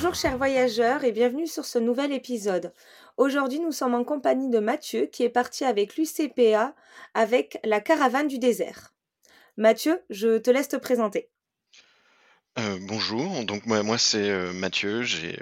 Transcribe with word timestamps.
Bonjour 0.00 0.14
chers 0.14 0.36
voyageurs 0.36 1.02
et 1.02 1.10
bienvenue 1.10 1.48
sur 1.48 1.64
ce 1.64 1.76
nouvel 1.76 2.12
épisode. 2.12 2.72
Aujourd'hui, 3.16 3.58
nous 3.58 3.72
sommes 3.72 3.94
en 3.96 4.04
compagnie 4.04 4.48
de 4.48 4.60
Mathieu 4.60 5.06
qui 5.06 5.24
est 5.24 5.28
parti 5.28 5.64
avec 5.64 5.96
l'UCPA 5.96 6.76
avec 7.14 7.58
la 7.64 7.80
caravane 7.80 8.28
du 8.28 8.38
désert. 8.38 8.94
Mathieu, 9.56 10.00
je 10.08 10.38
te 10.38 10.50
laisse 10.50 10.68
te 10.68 10.76
présenter. 10.76 11.30
Euh, 12.60 12.78
bonjour, 12.82 13.44
donc 13.44 13.66
moi, 13.66 13.98
c'est 13.98 14.30
euh, 14.30 14.52
Mathieu, 14.52 15.02
j'ai 15.02 15.36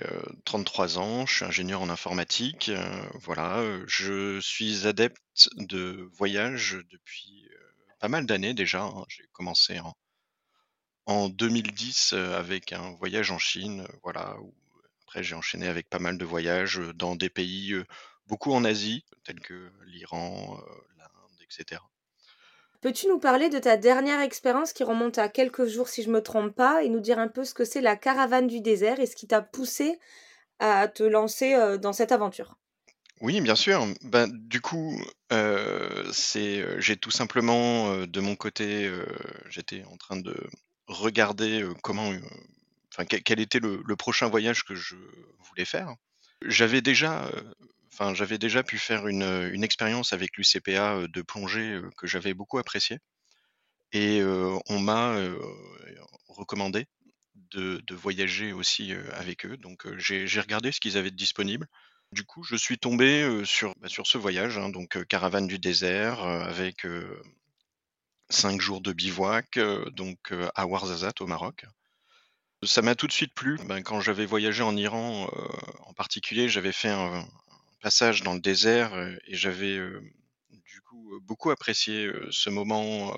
33 0.46 0.96
euh, 0.96 1.00
ans, 1.02 1.26
je 1.26 1.34
suis 1.34 1.44
ingénieur 1.44 1.82
en 1.82 1.90
informatique. 1.90 2.70
voilà, 3.12 3.62
je 3.86 4.40
suis 4.40 4.86
adepte 4.86 5.50
de 5.58 6.08
voyage 6.14 6.78
depuis 6.90 7.46
pas 8.00 8.08
mal 8.08 8.24
d'années 8.24 8.54
déjà. 8.54 8.84
hein. 8.84 9.04
J'ai 9.08 9.24
commencé 9.34 9.78
en, 9.80 9.94
en 11.06 11.28
2010 11.28 12.12
avec 12.12 12.72
un 12.72 12.92
voyage 12.92 13.30
en 13.30 13.38
Chine, 13.38 13.86
voilà, 14.02 14.36
où 14.40 14.52
après, 15.02 15.22
j'ai 15.22 15.34
enchaîné 15.34 15.68
avec 15.68 15.88
pas 15.88 16.00
mal 16.00 16.18
de 16.18 16.24
voyages 16.24 16.80
dans 16.94 17.14
des 17.14 17.30
pays, 17.30 17.74
beaucoup 18.26 18.52
en 18.52 18.64
Asie, 18.64 19.04
tels 19.24 19.40
que 19.40 19.70
l'Iran, 19.86 20.58
l'Inde, 20.98 21.40
etc. 21.42 21.80
Peux-tu 22.80 23.08
nous 23.08 23.18
parler 23.18 23.48
de 23.48 23.58
ta 23.58 23.76
dernière 23.76 24.20
expérience 24.20 24.72
qui 24.72 24.84
remonte 24.84 25.18
à 25.18 25.28
quelques 25.28 25.66
jours 25.66 25.88
si 25.88 26.02
je 26.02 26.10
me 26.10 26.22
trompe 26.22 26.54
pas 26.54 26.82
et 26.82 26.88
nous 26.88 27.00
dire 27.00 27.18
un 27.18 27.28
peu 27.28 27.44
ce 27.44 27.54
que 27.54 27.64
c'est 27.64 27.80
la 27.80 27.96
caravane 27.96 28.46
du 28.48 28.60
désert 28.60 29.00
et 29.00 29.06
ce 29.06 29.16
qui 29.16 29.26
t'a 29.26 29.42
poussé 29.42 29.98
à 30.58 30.88
te 30.88 31.02
lancer 31.02 31.78
dans 31.78 31.92
cette 31.92 32.12
aventure? 32.12 32.56
Oui, 33.20 33.40
bien 33.40 33.54
sûr. 33.54 33.86
Ben, 34.02 34.28
du 34.30 34.60
coup, 34.60 35.00
c'est, 36.12 36.80
j'ai 36.80 36.96
tout 36.96 37.10
simplement, 37.10 38.06
de 38.06 38.20
mon 38.20 38.36
côté, 38.36 38.92
j'étais 39.48 39.84
en 39.84 39.96
train 39.96 40.16
de 40.16 40.36
regarder 40.98 41.66
comment 41.82 42.12
quel 43.04 43.40
était 43.40 43.60
le, 43.60 43.96
prochain 43.96 44.28
voyage 44.28 44.64
que 44.64 44.74
je 44.74 44.96
voulais 45.40 45.64
faire. 45.64 45.94
J'avais 46.42 46.80
déjà, 46.80 47.30
enfin, 47.92 48.14
j'avais 48.14 48.38
déjà 48.38 48.62
pu 48.62 48.78
faire 48.78 49.06
une, 49.06 49.62
expérience 49.64 50.12
avec 50.12 50.36
l'UCPA 50.36 51.06
de 51.08 51.22
plongée 51.22 51.80
que 51.98 52.06
j'avais 52.06 52.34
beaucoup 52.34 52.58
appréciée. 52.58 52.98
Et 53.92 54.22
on 54.68 54.78
m'a 54.78 55.18
recommandé 56.28 56.86
de, 57.52 57.82
voyager 57.94 58.52
aussi 58.52 58.92
avec 59.12 59.46
eux. 59.46 59.56
Donc 59.56 59.86
j'ai 59.98 60.40
regardé 60.40 60.72
ce 60.72 60.80
qu'ils 60.80 60.96
avaient 60.96 61.10
de 61.10 61.16
disponible. 61.16 61.66
Du 62.12 62.24
coup, 62.24 62.44
je 62.44 62.56
suis 62.56 62.78
tombé 62.78 63.42
sur, 63.44 63.74
bah, 63.80 63.88
sur 63.88 64.06
ce 64.06 64.16
voyage, 64.16 64.58
hein, 64.58 64.68
donc 64.68 65.04
caravane 65.06 65.46
du 65.46 65.58
désert, 65.58 66.22
avec 66.22 66.86
cinq 68.30 68.60
jours 68.60 68.80
de 68.80 68.92
bivouac, 68.92 69.58
donc 69.92 70.32
à 70.54 70.66
Ouarzazate 70.66 71.20
au 71.20 71.26
Maroc. 71.26 71.66
Ça 72.62 72.80
m'a 72.80 72.94
tout 72.94 73.06
de 73.06 73.12
suite 73.12 73.34
plu. 73.34 73.58
Ben, 73.66 73.82
quand 73.82 74.00
j'avais 74.00 74.24
voyagé 74.24 74.62
en 74.62 74.76
Iran, 74.76 75.30
euh, 75.36 75.48
en 75.84 75.92
particulier, 75.92 76.48
j'avais 76.48 76.72
fait 76.72 76.88
un, 76.88 77.26
passage 77.80 78.22
dans 78.22 78.34
le 78.34 78.40
désert 78.40 78.94
euh, 78.94 79.14
et 79.26 79.36
j'avais 79.36 79.76
euh, 79.76 80.00
du 80.50 80.80
coup 80.80 81.20
beaucoup 81.22 81.50
apprécié 81.50 82.10
ce 82.30 82.50
moment 82.50 83.14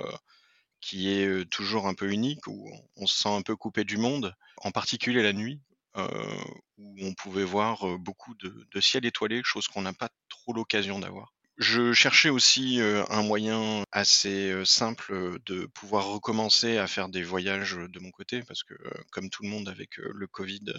qui 0.81 1.11
est 1.11 1.49
toujours 1.51 1.87
un 1.87 1.95
peu 1.95 2.11
unique 2.11 2.47
où 2.47 2.71
on 2.97 3.07
se 3.07 3.23
sent 3.23 3.29
un 3.29 3.43
peu 3.43 3.57
coupé 3.57 3.85
du 3.85 3.97
monde, 3.97 4.35
en 4.59 4.71
particulier 4.71 5.23
la 5.23 5.33
nuit, 5.33 5.61
où 5.97 6.97
on 7.01 7.15
pouvait 7.15 7.45
voir 7.45 7.99
beaucoup 7.99 8.35
de 8.35 8.81
ciel 8.81 9.07
étoilé, 9.07 9.43
chose 9.45 9.69
qu'on 9.69 9.83
n'a 9.83 9.93
pas 9.93 10.11
trop 10.29 10.53
l'occasion 10.53 10.99
d'avoir. 10.99 11.33
Je 11.59 11.93
cherchais 11.93 12.29
aussi, 12.29 12.81
un 12.81 13.23
moyen 13.23 13.83
assez, 13.91 14.65
simple, 14.65 15.39
de 15.45 15.67
pouvoir 15.67 16.07
recommencer 16.07 16.79
à 16.79 16.87
faire 16.87 17.09
des 17.09 17.25
voyages, 17.25 17.75
de 17.75 17.99
mon 18.01 18.13
côté 18.13 18.43
parce 18.43 18.63
que, 18.63 18.75
comme 19.11 19.29
tout 19.29 19.43
le 19.43 19.49
monde 19.49 19.69
avec, 19.69 19.97
le 19.97 20.27
covid, 20.29 20.73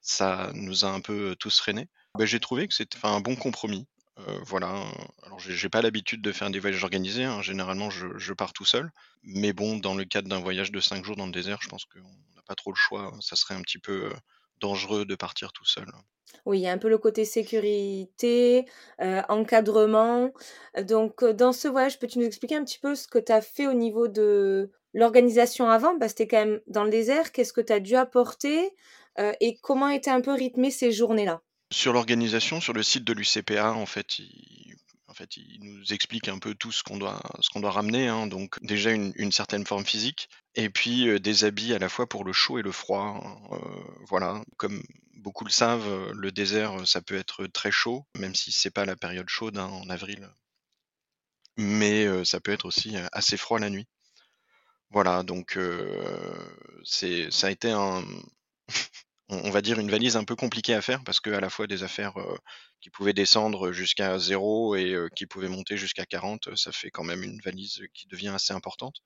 ça 0.00 0.50
nous 0.54 0.86
a 0.86 0.88
un 0.88 1.00
peu, 1.00 1.36
tous 1.38 1.58
freinés. 1.58 1.88
Bah, 2.18 2.24
j'ai 2.24 2.40
trouvé 2.40 2.66
que 2.66 2.74
c'était 2.74 2.98
un 3.02 3.20
bon 3.20 3.36
compromis, 3.36 3.86
voilà, 4.46 4.90
alors 5.22 5.38
j'ai 5.38 5.68
pas 5.68 5.82
l'habitude 5.82 6.22
de 6.22 6.32
faire 6.32 6.50
des 6.50 6.60
voyages 6.60 6.82
organisés, 6.82 7.24
hein, 7.24 7.42
généralement 7.42 7.90
je 7.90 8.32
pars 8.32 8.54
tout 8.54 8.64
seul, 8.64 8.90
mais 9.22 9.52
bon, 9.52 9.76
dans 9.76 9.94
le 9.94 10.06
cadre 10.06 10.28
d'un 10.28 10.40
voyage 10.40 10.72
de 10.72 10.80
5 10.80 11.04
jours 11.04 11.16
dans 11.16 11.26
le 11.26 11.32
désert, 11.32 11.58
je 11.60 11.68
pense 11.68 11.84
qu'on 11.84 12.00
n'a 12.00 12.42
pas 12.46 12.54
trop 12.54 12.70
le 12.70 12.76
choix, 12.76 13.12
ça 13.20 13.36
serait 13.36 13.54
un 13.54 13.60
petit 13.60 13.78
peu, 13.78 14.10
dangereux 14.60 15.04
de 15.04 15.14
partir 15.14 15.52
tout 15.52 15.64
seul. 15.64 15.86
Oui, 16.44 16.60
il 16.60 16.62
y 16.62 16.68
a 16.68 16.72
un 16.72 16.78
peu 16.78 16.88
le 16.88 16.98
côté 16.98 17.24
sécurité, 17.24 18.66
euh, 19.00 19.22
encadrement. 19.28 20.32
Donc, 20.82 21.22
euh, 21.22 21.32
dans 21.32 21.52
ce 21.52 21.68
voyage, 21.68 21.98
peux-tu 21.98 22.18
nous 22.18 22.26
expliquer 22.26 22.56
un 22.56 22.64
petit 22.64 22.78
peu 22.78 22.94
ce 22.94 23.08
que 23.08 23.18
tu 23.18 23.32
as 23.32 23.40
fait 23.40 23.66
au 23.66 23.72
niveau 23.72 24.08
de 24.08 24.70
l'organisation 24.94 25.68
avant? 25.68 25.98
Parce 25.98 26.12
que 26.12 26.18
tu 26.18 26.22
es 26.22 26.28
quand 26.28 26.44
même 26.44 26.60
dans 26.66 26.84
le 26.84 26.90
désert. 26.90 27.32
Qu'est-ce 27.32 27.52
que 27.52 27.60
tu 27.60 27.72
as 27.72 27.80
dû 27.80 27.96
apporter 27.96 28.70
euh, 29.18 29.32
et 29.40 29.56
comment 29.60 29.88
étaient 29.88 30.10
un 30.10 30.20
peu 30.20 30.32
rythmées 30.32 30.70
ces 30.70 30.92
journées-là? 30.92 31.42
Sur 31.72 31.92
l'organisation, 31.92 32.60
sur 32.60 32.72
le 32.72 32.82
site 32.84 33.04
de 33.04 33.12
l'UCPA, 33.12 33.72
en 33.72 33.86
fait, 33.86 34.20
il, 34.20 34.76
fait, 35.16 35.36
il 35.36 35.58
nous 35.62 35.92
explique 35.92 36.28
un 36.28 36.38
peu 36.38 36.54
tout 36.54 36.72
ce 36.72 36.82
qu'on 36.82 36.98
doit, 36.98 37.20
ramener. 37.54 38.08
Hein. 38.08 38.26
donc 38.26 38.62
déjà 38.62 38.90
une, 38.90 39.32
certaine 39.32 39.66
forme 39.66 39.84
physique 39.84 40.28
et 40.54 40.70
puis 40.70 41.20
des 41.20 41.44
habits 41.44 41.74
à 41.74 41.78
la 41.78 41.88
fois 41.88 42.08
pour 42.08 42.24
le 42.24 42.32
chaud 42.32 42.58
et 42.58 42.62
le 42.62 42.72
froid. 42.72 43.20
Hein. 43.24 43.58
voilà, 44.08 44.42
comme 44.56 44.82
beaucoup 45.14 45.44
le 45.44 45.50
savent, 45.50 46.12
le 46.12 46.32
désert, 46.32 46.86
ça 46.86 47.00
peut 47.02 47.16
être 47.16 47.46
très 47.46 47.72
chaud, 47.72 48.06
même 48.18 48.34
si 48.34 48.52
c'est 48.52 48.70
pas 48.70 48.84
la 48.84 48.96
période 48.96 49.28
chaude 49.28 49.58
hein, 49.58 49.66
en 49.66 49.88
avril. 49.90 50.28
Mais 51.56 52.24
ça 52.24 52.40
peut 52.40 52.52
être 52.52 52.66
aussi 52.66 52.96
assez 53.12 53.36
froid 53.36 53.58
la 53.58 53.70
nuit. 53.70 53.88
Voilà, 54.90 55.22
donc 55.22 55.58
c'est, 56.84 57.30
ça 57.30 57.48
a 57.48 57.50
été 57.50 57.74
on, 59.28 59.50
va 59.50 59.62
dire 59.62 59.78
une 59.78 59.90
valise 59.90 60.16
un 60.16 60.24
peu 60.24 60.36
compliquée 60.36 60.74
à 60.74 60.82
faire 60.82 61.02
parce 61.04 61.20
que 61.20 61.30
à 61.30 61.40
la 61.40 61.50
fois 61.50 61.66
des 61.66 61.82
affaires 61.82 62.14
qui 62.86 62.90
pouvaient 62.90 63.12
descendre 63.12 63.72
jusqu'à 63.72 64.16
0 64.16 64.76
et 64.76 64.96
qui 65.16 65.26
pouvaient 65.26 65.48
monter 65.48 65.76
jusqu'à 65.76 66.06
40, 66.06 66.54
ça 66.54 66.70
fait 66.70 66.88
quand 66.88 67.02
même 67.02 67.24
une 67.24 67.40
valise 67.40 67.82
qui 67.92 68.06
devient 68.06 68.28
assez 68.28 68.52
importante. 68.52 69.02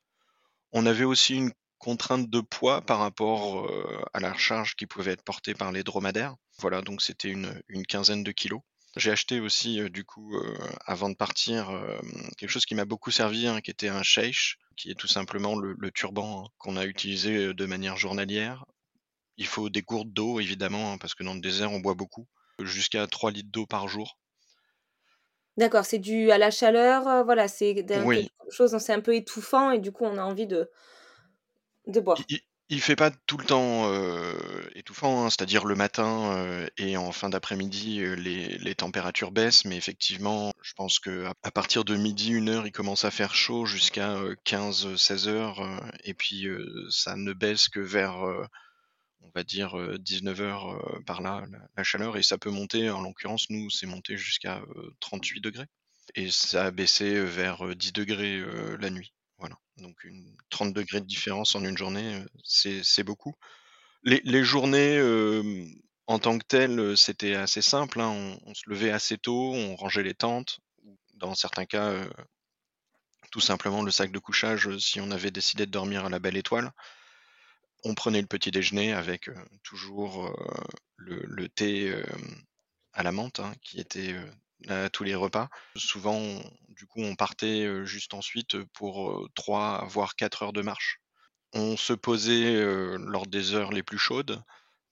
On 0.73 0.85
avait 0.85 1.07
aussi 1.07 1.37
une 1.37 1.51
contrainte 1.79 2.29
de 2.29 2.41
poids 2.43 2.83
par 2.83 2.99
rapport 2.99 3.73
à 4.13 4.21
la 4.21 4.37
charge 4.37 4.77
qui 4.77 4.85
pouvait 4.85 5.13
être 5.13 5.23
portée 5.23 5.55
par 5.55 5.73
les 5.73 5.83
dromadaires. 5.83 6.37
Voilà, 6.59 6.83
donc 6.83 7.01
c'était 7.01 7.31
une, 7.31 7.63
quinzaine 7.89 8.23
de 8.23 8.33
kilos. 8.33 8.61
J'ai 8.97 9.13
acheté 9.13 9.41
aussi, 9.41 9.81
du 9.89 10.05
coup, 10.05 10.39
avant 10.85 11.09
de 11.09 11.17
partir, 11.17 11.71
quelque 12.37 12.51
chose 12.51 12.67
qui 12.67 12.75
m'a 12.75 12.85
beaucoup 12.85 13.11
servi, 13.11 13.47
hein, 13.47 13.63
qui 13.63 13.71
était 13.71 13.89
un 13.89 14.03
sheish, 14.03 14.59
qui 14.77 14.91
est 14.91 14.95
tout 14.95 15.09
simplement 15.09 15.55
le, 15.59 15.91
turban 15.91 16.45
hein, 16.45 16.49
qu'on 16.59 16.77
a 16.77 16.85
utilisé 16.85 17.55
de 17.55 17.65
manière 17.65 17.97
journalière. 17.97 18.67
Il 19.39 19.47
faut 19.47 19.71
des 19.71 19.81
gourdes 19.81 20.13
d'eau, 20.13 20.39
évidemment, 20.39 20.93
hein, 20.93 20.99
parce 20.99 21.15
que 21.15 21.25
dans 21.25 21.33
le 21.33 21.41
désert, 21.41 21.73
on 21.73 21.81
boit 21.81 21.95
beaucoup, 21.95 22.29
jusqu'à 22.65 23.07
3 23.07 23.31
litres 23.31 23.51
d'eau 23.51 23.67
par 23.67 23.89
jour. 23.89 24.19
D'accord, 25.57 25.85
c'est 25.85 25.99
dû 25.99 26.31
à 26.31 26.39
la 26.39 26.51
chaleur, 26.51 27.25
voilà, 27.25 27.49
c'est 27.49 27.75
quelque 27.75 28.31
chose, 28.51 28.77
c'est 28.79 28.93
un 28.93 29.01
peu 29.01 29.15
étouffant 29.15 29.71
et 29.71 29.79
du 29.79 29.93
coup, 29.93 30.05
on 30.05 30.17
a 30.17 30.23
envie 30.23 30.47
de, 30.47 30.71
de 31.87 32.01
boire. 32.01 32.19
Il, 32.71 32.81
fait 32.81 32.95
pas 32.95 33.11
tout 33.11 33.37
le 33.37 33.45
temps 33.45 33.93
étouffant, 34.77 35.29
c'est-à-dire 35.29 35.65
le 35.65 35.75
matin 35.75 36.67
et 36.79 36.97
en 36.97 37.11
fin 37.11 37.29
d'après-midi, 37.29 38.01
les, 38.17 38.75
températures 38.77 39.33
baissent, 39.33 39.65
mais 39.65 39.77
effectivement, 39.77 40.53
je 40.63 40.73
pense 40.75 41.01
que 41.01 41.27
à, 41.43 41.51
partir 41.51 41.85
de 41.85 41.97
midi, 41.97 42.31
une 42.31 42.49
heure, 42.49 42.67
il 42.67 42.73
commence 42.73 43.05
à 43.05 43.11
faire 43.11 43.35
chaud 43.35 43.67
jusqu'à 43.67 44.15
15-16 44.47 45.29
heures, 45.29 45.91
et 46.05 46.15
puis 46.15 46.47
ça 46.91 47.17
ne 47.17 47.33
baisse 47.33 47.69
que 47.69 47.81
vers 47.81 48.25
on 49.23 49.31
va 49.35 49.43
dire 49.43 49.77
19 49.99 50.41
heures 50.41 51.03
par 51.07 51.23
là, 51.23 51.45
la, 51.77 51.85
chaleur, 51.85 52.17
et 52.17 52.23
ça 52.23 52.39
peut 52.39 52.51
monter, 52.51 52.91
en 52.91 53.03
l'occurrence, 53.03 53.51
nous, 53.51 53.71
c'est 53.71 53.87
monté 53.87 54.17
jusqu'à 54.17 54.63
38 55.01 55.41
degrés, 55.41 55.67
et 56.15 56.31
ça 56.31 56.67
a 56.67 56.71
baissé 56.71 57.23
vers 57.25 57.75
10 57.75 57.93
degrés 57.93 58.43
la 58.79 58.91
nuit. 58.91 59.13
Voilà, 59.39 59.57
donc 59.79 60.05
une 60.05 60.37
30 60.51 60.75
degrés 60.75 61.01
de 61.01 61.07
différence 61.07 61.55
en 61.55 61.65
une 61.65 61.79
journée, 61.79 62.23
c'est 62.45 63.05
beaucoup. 63.05 63.35
Les, 64.03 64.45
journées 64.45 65.01
en 66.07 66.19
tant 66.19 66.39
que 66.39 66.45
telles, 66.45 66.97
c'était 66.97 67.35
assez 67.35 67.63
simple, 67.63 68.01
hein. 68.01 68.37
on, 68.45 68.55
se 68.55 68.69
levait 68.69 68.91
assez 68.91 69.19
tôt, 69.19 69.53
on 69.55 69.77
rangeait 69.77 70.03
les 70.03 70.15
tentes, 70.15 70.59
dans 71.15 71.35
certains 71.35 71.67
cas, 71.67 72.05
tout 73.31 73.41
simplement 73.41 73.83
le 73.83 73.91
sac 73.91 74.11
de 74.11 74.19
couchage 74.19 74.77
si 74.79 75.01
on 75.01 75.11
avait 75.11 75.31
décidé 75.31 75.67
de 75.67 75.71
dormir 75.71 76.05
à 76.05 76.11
la 76.11 76.19
belle 76.19 76.37
étoile 76.37 76.73
on 77.85 77.95
prenait 77.95 78.21
le 78.21 78.27
petit 78.27 78.51
déjeuner 78.51 78.93
avec 78.93 79.31
toujours 79.63 80.35
le, 80.97 81.49
thé 81.49 81.95
à 82.95 83.03
la 83.03 83.13
menthe, 83.13 83.41
hein, 83.41 83.55
qui 83.63 83.81
était 83.81 84.15
à 84.69 84.91
tous 84.91 85.05
les 85.05 85.15
repas. 85.15 85.49
Souvent, 85.77 86.17
on 86.17 86.43
du 86.71 86.87
coup, 86.87 87.03
on 87.03 87.15
partait, 87.17 87.85
juste 87.87 88.15
ensuite, 88.15 88.57
pour, 88.75 89.11
heu, 89.11 89.29
3 89.35 89.85
voire 89.89 90.17
4 90.17 90.43
heures 90.45 90.53
de 90.55 90.63
marche. 90.63 91.01
On 91.55 91.77
se 91.77 91.93
posait, 91.95 92.63
lors 92.99 93.27
des 93.29 93.55
heures 93.55 93.73
les 93.73 93.83
plus 93.85 93.99
chaudes 93.99 94.43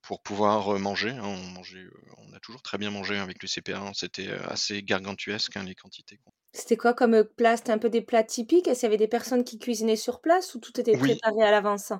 pour 0.03 0.23
pouvoir, 0.23 0.79
manger, 0.81 1.11
hein. 1.13 1.23
On 1.25 1.37
mangeait, 1.53 1.87
on 2.19 2.33
a 2.35 2.41
toujours 2.41 2.63
très 2.63 2.79
bien 2.79 2.91
mangé 2.93 3.19
avec 3.19 3.43
le 3.43 3.49
CP1, 3.49 3.89
hein. 3.89 3.93
C'était, 3.95 4.31
assez 4.31 4.83
gargantuesque, 4.85 5.57
les 5.57 5.75
quantités 5.77 6.21
C'était 6.55 6.77
quoi 6.79 6.95
comme, 6.95 7.25
plat? 7.25 7.57
C'était 7.57 7.73
un 7.73 7.79
peu 7.79 7.91
des 7.91 8.01
plats 8.03 8.25
typiques? 8.25 8.69
Est-ce 8.69 8.81
qu'il 8.81 8.87
y 8.87 8.91
avait 8.91 8.97
des 8.97 9.09
personnes 9.09 9.45
qui 9.45 9.59
cuisinaient 9.59 9.97
sur 9.97 10.21
place 10.21 10.55
ou 10.55 10.61
tout 10.61 10.79
était 10.81 10.95
oui, 10.95 11.21
préparé 11.23 11.43
à 11.43 11.51
l'avance? 11.51 11.93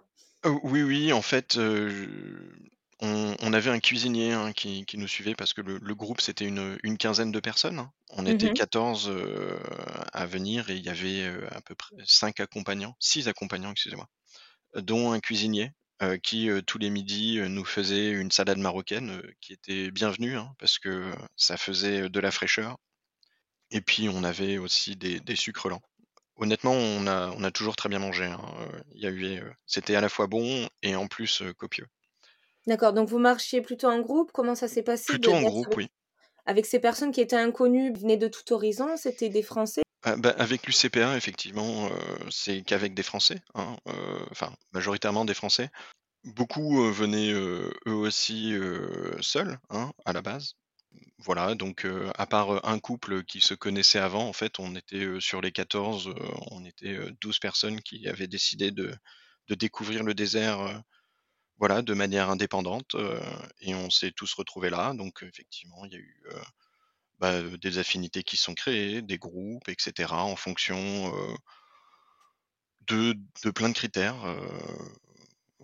Heu, 0.45 0.59
oui, 0.63 0.83
oui, 0.83 1.13
en 1.13 1.23
fait, 1.23 1.57
heu, 1.57 1.89
je 1.91 2.69
on 3.01 3.37
on 3.41 3.53
avait 3.53 3.71
un 3.71 3.79
cuisinier, 3.81 4.33
hein, 4.33 4.53
qui 4.53 4.85
qui 4.87 4.99
nous 4.99 5.07
suivait 5.09 5.35
parce 5.37 5.53
que 5.55 5.61
le 5.61 5.79
le 5.81 5.95
groupe, 5.95 6.21
c'était 6.21 6.47
une, 6.47 6.79
une 6.83 6.99
quinzaine 6.99 7.31
de 7.33 7.41
personnes, 7.41 7.79
hein. 7.79 7.93
On 8.11 8.27
était 8.27 8.51
Mmh 8.51 8.51
14, 8.51 9.09
heu, 9.11 9.59
à 10.13 10.27
venir 10.27 10.71
et 10.71 10.77
il 10.77 10.85
y 10.85 10.89
avait, 10.89 11.27
heu, 11.29 11.47
à 11.53 11.61
peu 11.61 11.75
près 11.77 11.95
5 12.07 12.41
accompagnants, 12.41 12.97
6 13.01 13.29
accompagnants, 13.29 13.71
excusez-moi. 13.73 14.09
dont 14.77 15.13
un 15.13 15.21
cuisinier, 15.21 15.73
heu, 16.03 16.17
qui, 16.19 16.49
heu, 16.51 16.63
tous 16.63 16.79
les 16.79 16.91
midis, 16.91 17.39
heu, 17.41 17.49
nous 17.49 17.65
faisait 17.67 18.11
une 18.13 18.31
salade 18.33 18.59
marocaine, 18.59 19.11
heu, 19.13 19.33
qui 19.43 19.53
était 19.55 19.91
bienvenue, 19.93 20.37
hein, 20.39 20.55
parce 20.61 20.79
que, 20.81 21.13
ça 21.37 21.57
faisait, 21.59 22.03
heu, 22.05 22.11
de 22.11 22.21
la 22.21 22.31
fraîcheur 22.33 22.79
et 23.71 23.81
puis 23.81 24.09
on 24.11 24.25
avait 24.25 24.59
aussi 24.59 24.97
des 24.97 25.21
des 25.21 25.37
sucres 25.37 25.69
lents. 25.71 25.83
Honnêtement, 26.39 26.73
on 26.73 27.07
a 27.07 27.31
on 27.37 27.45
a 27.45 27.51
toujours 27.51 27.77
très 27.77 27.91
bien 27.91 27.99
mangé, 27.99 28.25
hein, 28.25 28.41
heu, 28.61 28.83
il 28.95 29.03
y 29.03 29.07
avait, 29.07 29.41
heu, 29.43 29.53
c'était 29.67 29.95
à 29.95 30.01
la 30.01 30.09
fois 30.09 30.27
bon 30.27 30.67
et 30.83 30.97
en 30.97 31.07
plus, 31.07 31.43
heu, 31.43 31.53
copieux. 31.53 31.87
D'accord, 32.69 32.93
donc 32.93 33.09
vous 33.09 33.19
marchiez 33.19 33.61
plutôt 33.63 33.89
en 33.89 34.01
groupe? 34.01 34.31
Comment 34.33 34.55
ça 34.55 34.69
s'est 34.69 34.83
passé 34.85 35.11
Plutôt 35.11 35.35
en 35.35 35.43
groupe, 35.43 35.75
avec 35.75 35.77
oui. 35.77 35.89
avec 36.47 36.67
ces 36.67 36.81
personnes 36.81 37.13
qui 37.13 37.21
étaient 37.23 37.37
inconnues, 37.37 37.93
venaient 37.95 38.17
de 38.19 38.29
tout 38.29 38.53
horizon? 38.53 38.97
C'était 38.97 39.31
des 39.31 39.43
Français? 39.43 39.83
Ah 40.03 40.17
bah, 40.17 40.35
avec 40.39 40.67
l'UCPA 40.67 41.17
effectivement, 41.17 41.91
c'est 42.31 42.63
qu'avec 42.63 42.95
des 42.95 43.03
Français, 43.03 43.43
hein, 43.55 43.77
enfin 44.31 44.53
majoritairement 44.73 45.25
des 45.25 45.35
Français. 45.35 45.71
Beaucoup, 46.25 46.91
venaient, 46.93 47.33
eux 47.33 47.73
aussi, 47.87 48.55
seuls, 49.23 49.59
hein, 49.71 49.93
à 50.07 50.13
la 50.15 50.23
base. 50.23 50.55
Voilà, 51.19 51.55
donc 51.55 51.87
à 52.17 52.27
part, 52.27 52.65
un 52.67 52.79
couple 52.79 53.25
qui 53.25 53.41
se 53.41 53.55
connaissait 53.55 53.99
avant, 53.99 54.29
en 54.29 54.33
fait, 54.33 54.59
on 54.61 54.75
était, 54.77 55.07
sur 55.21 55.41
les 55.41 55.53
14, 55.53 56.09
heu, 56.09 56.15
on 56.51 56.65
était, 56.65 56.95
heu, 56.95 57.13
12 57.21 57.39
personnes 57.41 57.81
qui 57.83 58.07
avaient 58.09 58.29
décidé 58.29 58.71
de 58.71 58.95
découvrir 59.51 60.05
le 60.05 60.15
désert, 60.15 60.83
voilà, 61.59 61.83
de 61.83 61.95
manière 61.95 62.31
indépendante, 62.31 62.97
et 63.61 63.75
on 63.75 63.91
s'est 63.91 64.13
tous 64.13 64.35
retrouvés 64.35 64.71
là. 64.71 64.95
Donc 64.95 65.23
effectivement, 65.23 65.85
il 65.87 65.93
y 65.93 65.97
a 65.97 66.01
eu, 66.01 66.25
bah, 67.19 67.43
des 67.43 67.79
affinités 67.79 68.23
qui 68.25 68.37
sont 68.37 68.55
créées, 68.55 69.03
des 69.03 69.19
groupes 69.19 69.69
et 69.69 69.77
cetera 69.79 70.25
en 70.25 70.37
fonction, 70.37 71.13
de 72.87 73.51
plein 73.55 73.69
de 73.69 73.75
critères, 73.75 74.17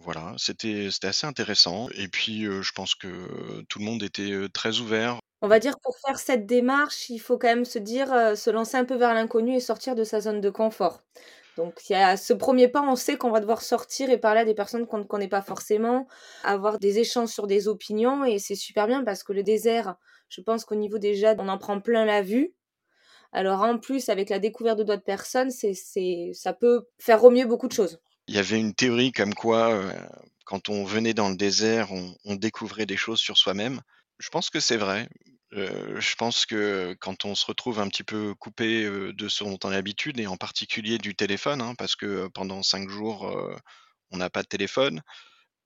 voilà, 0.05 0.35
c'était 0.39 0.89
assez 1.03 1.27
intéressant 1.27 1.89
et 1.95 2.09
puis, 2.09 2.45
je 2.45 2.73
pense 2.73 2.95
que 2.95 3.63
tout 3.69 3.79
le 3.79 3.85
monde 3.85 4.03
était, 4.03 4.49
très 4.53 4.79
ouvert. 4.79 5.19
On 5.43 5.49
va 5.49 5.59
dire 5.59 5.79
pour 5.83 5.97
faire 5.99 6.19
cette 6.19 6.47
démarche, 6.47 7.11
il 7.11 7.19
faut 7.19 7.37
quand 7.37 7.49
même 7.49 7.65
se 7.65 7.79
dire, 7.79 8.09
se 8.37 8.51
lancer 8.51 8.77
un 8.77 8.85
peu 8.85 8.95
vers 8.95 9.15
l'inconnu 9.15 9.55
et 9.57 9.61
sortir 9.61 9.95
de 9.95 10.05
sa 10.05 10.21
zone 10.21 10.41
de 10.41 10.51
confort. 10.51 11.01
Donc 11.57 11.89
il 11.89 11.93
y 11.93 11.97
a 11.97 12.17
ce 12.17 12.33
premier 12.33 12.69
pas, 12.69 12.83
on 12.83 12.97
sait 12.97 13.17
qu'on 13.17 13.31
va 13.31 13.41
devoir 13.41 13.63
sortir 13.63 14.11
et 14.11 14.19
parler 14.19 14.41
à 14.41 14.45
des 14.45 14.55
personnes 14.55 14.87
qu'on 14.87 14.99
ne 14.99 15.05
connaît 15.05 15.29
pas 15.29 15.43
forcément, 15.43 16.07
avoir 16.43 16.79
des 16.79 16.99
échanges 16.99 17.29
sur 17.29 17.47
des 17.47 17.69
opinions 17.69 18.25
et 18.25 18.39
c'est 18.39 18.57
super 18.57 18.87
bien 18.87 19.05
parce 19.05 19.23
que 19.23 19.33
le 19.33 19.43
désert, 19.43 19.97
je 20.29 20.41
pense 20.41 20.65
qu'au 20.65 20.75
niveau 20.75 20.99
déjà, 20.99 21.35
on 21.39 21.49
en 21.49 21.59
prend 21.59 21.81
plein 21.81 22.05
la 22.05 22.23
vue. 22.23 22.55
Alors 23.33 23.63
en 23.63 23.79
plus, 23.79 24.09
avec 24.09 24.31
la 24.31 24.39
découverte 24.39 24.79
de 24.79 24.85
d'autres 24.85 25.05
personnes, 25.05 25.51
c'est 25.51 25.75
c'est 25.75 26.31
ça 26.35 26.53
peut 26.55 26.87
faire 26.99 27.21
remuer 27.21 27.45
beaucoup 27.45 27.69
de 27.69 27.73
choses. 27.73 28.01
Il 28.27 28.35
y 28.35 28.39
avait 28.39 28.59
une 28.61 28.75
théorie 28.75 29.13
comme 29.13 29.35
quoi, 29.35 29.75
heu, 29.75 29.93
quand 30.45 30.69
on 30.69 30.85
venait 30.85 31.15
dans 31.15 31.29
le 31.31 31.37
désert, 31.37 31.89
on 31.93 32.37
découvrait 32.37 32.87
des 32.87 32.97
choses 32.97 33.21
sur 33.21 33.37
soi-même. 33.37 33.81
Je 34.19 34.29
pense 34.31 34.51
que 34.51 34.61
c'est 34.61 34.77
vrai. 34.77 35.09
Heu, 35.53 36.01
je 36.01 36.15
pense 36.17 36.47
que 36.47 36.97
quand 37.01 37.25
on 37.25 37.35
se 37.35 37.47
retrouve 37.47 37.81
un 37.81 37.89
petit 37.89 38.05
peu 38.05 38.35
coupé, 38.35 38.85
heu, 38.85 39.13
de 39.13 39.29
ce 39.29 39.45
dont 39.45 39.59
on 39.65 39.69
a 39.69 39.73
l'habitude 39.73 40.19
et 40.21 40.27
en 40.27 40.37
particulier 40.37 40.99
du 40.99 41.15
téléphone, 41.15 41.61
hein, 41.63 41.75
parce 41.77 41.97
que, 41.97 42.07
heu, 42.07 42.31
pendant 42.31 42.63
5 42.63 42.89
jours, 42.89 43.31
on 44.11 44.17
n'a 44.19 44.31
pas 44.31 44.43
de 44.43 44.49
téléphone. 44.49 45.03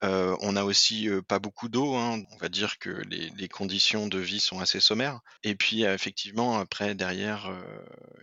On 0.02 0.56
a 0.56 0.64
aussi, 0.64 1.08
pas 1.26 1.38
beaucoup 1.38 1.68
d'eau, 1.68 1.94
hein. 1.94 2.22
On 2.32 2.36
va 2.36 2.48
dire 2.48 2.78
que 2.78 2.90
les 2.90 3.30
les 3.30 3.48
conditions 3.48 4.06
de 4.06 4.18
vie 4.18 4.40
sont 4.40 4.60
assez 4.60 4.80
sommaires 4.80 5.20
et 5.42 5.54
puis, 5.54 5.82
effectivement 5.82 6.58
après 6.58 6.94
derrière, 6.94 7.50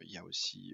il 0.03 0.11
y 0.11 0.17
a 0.17 0.23
aussi, 0.23 0.73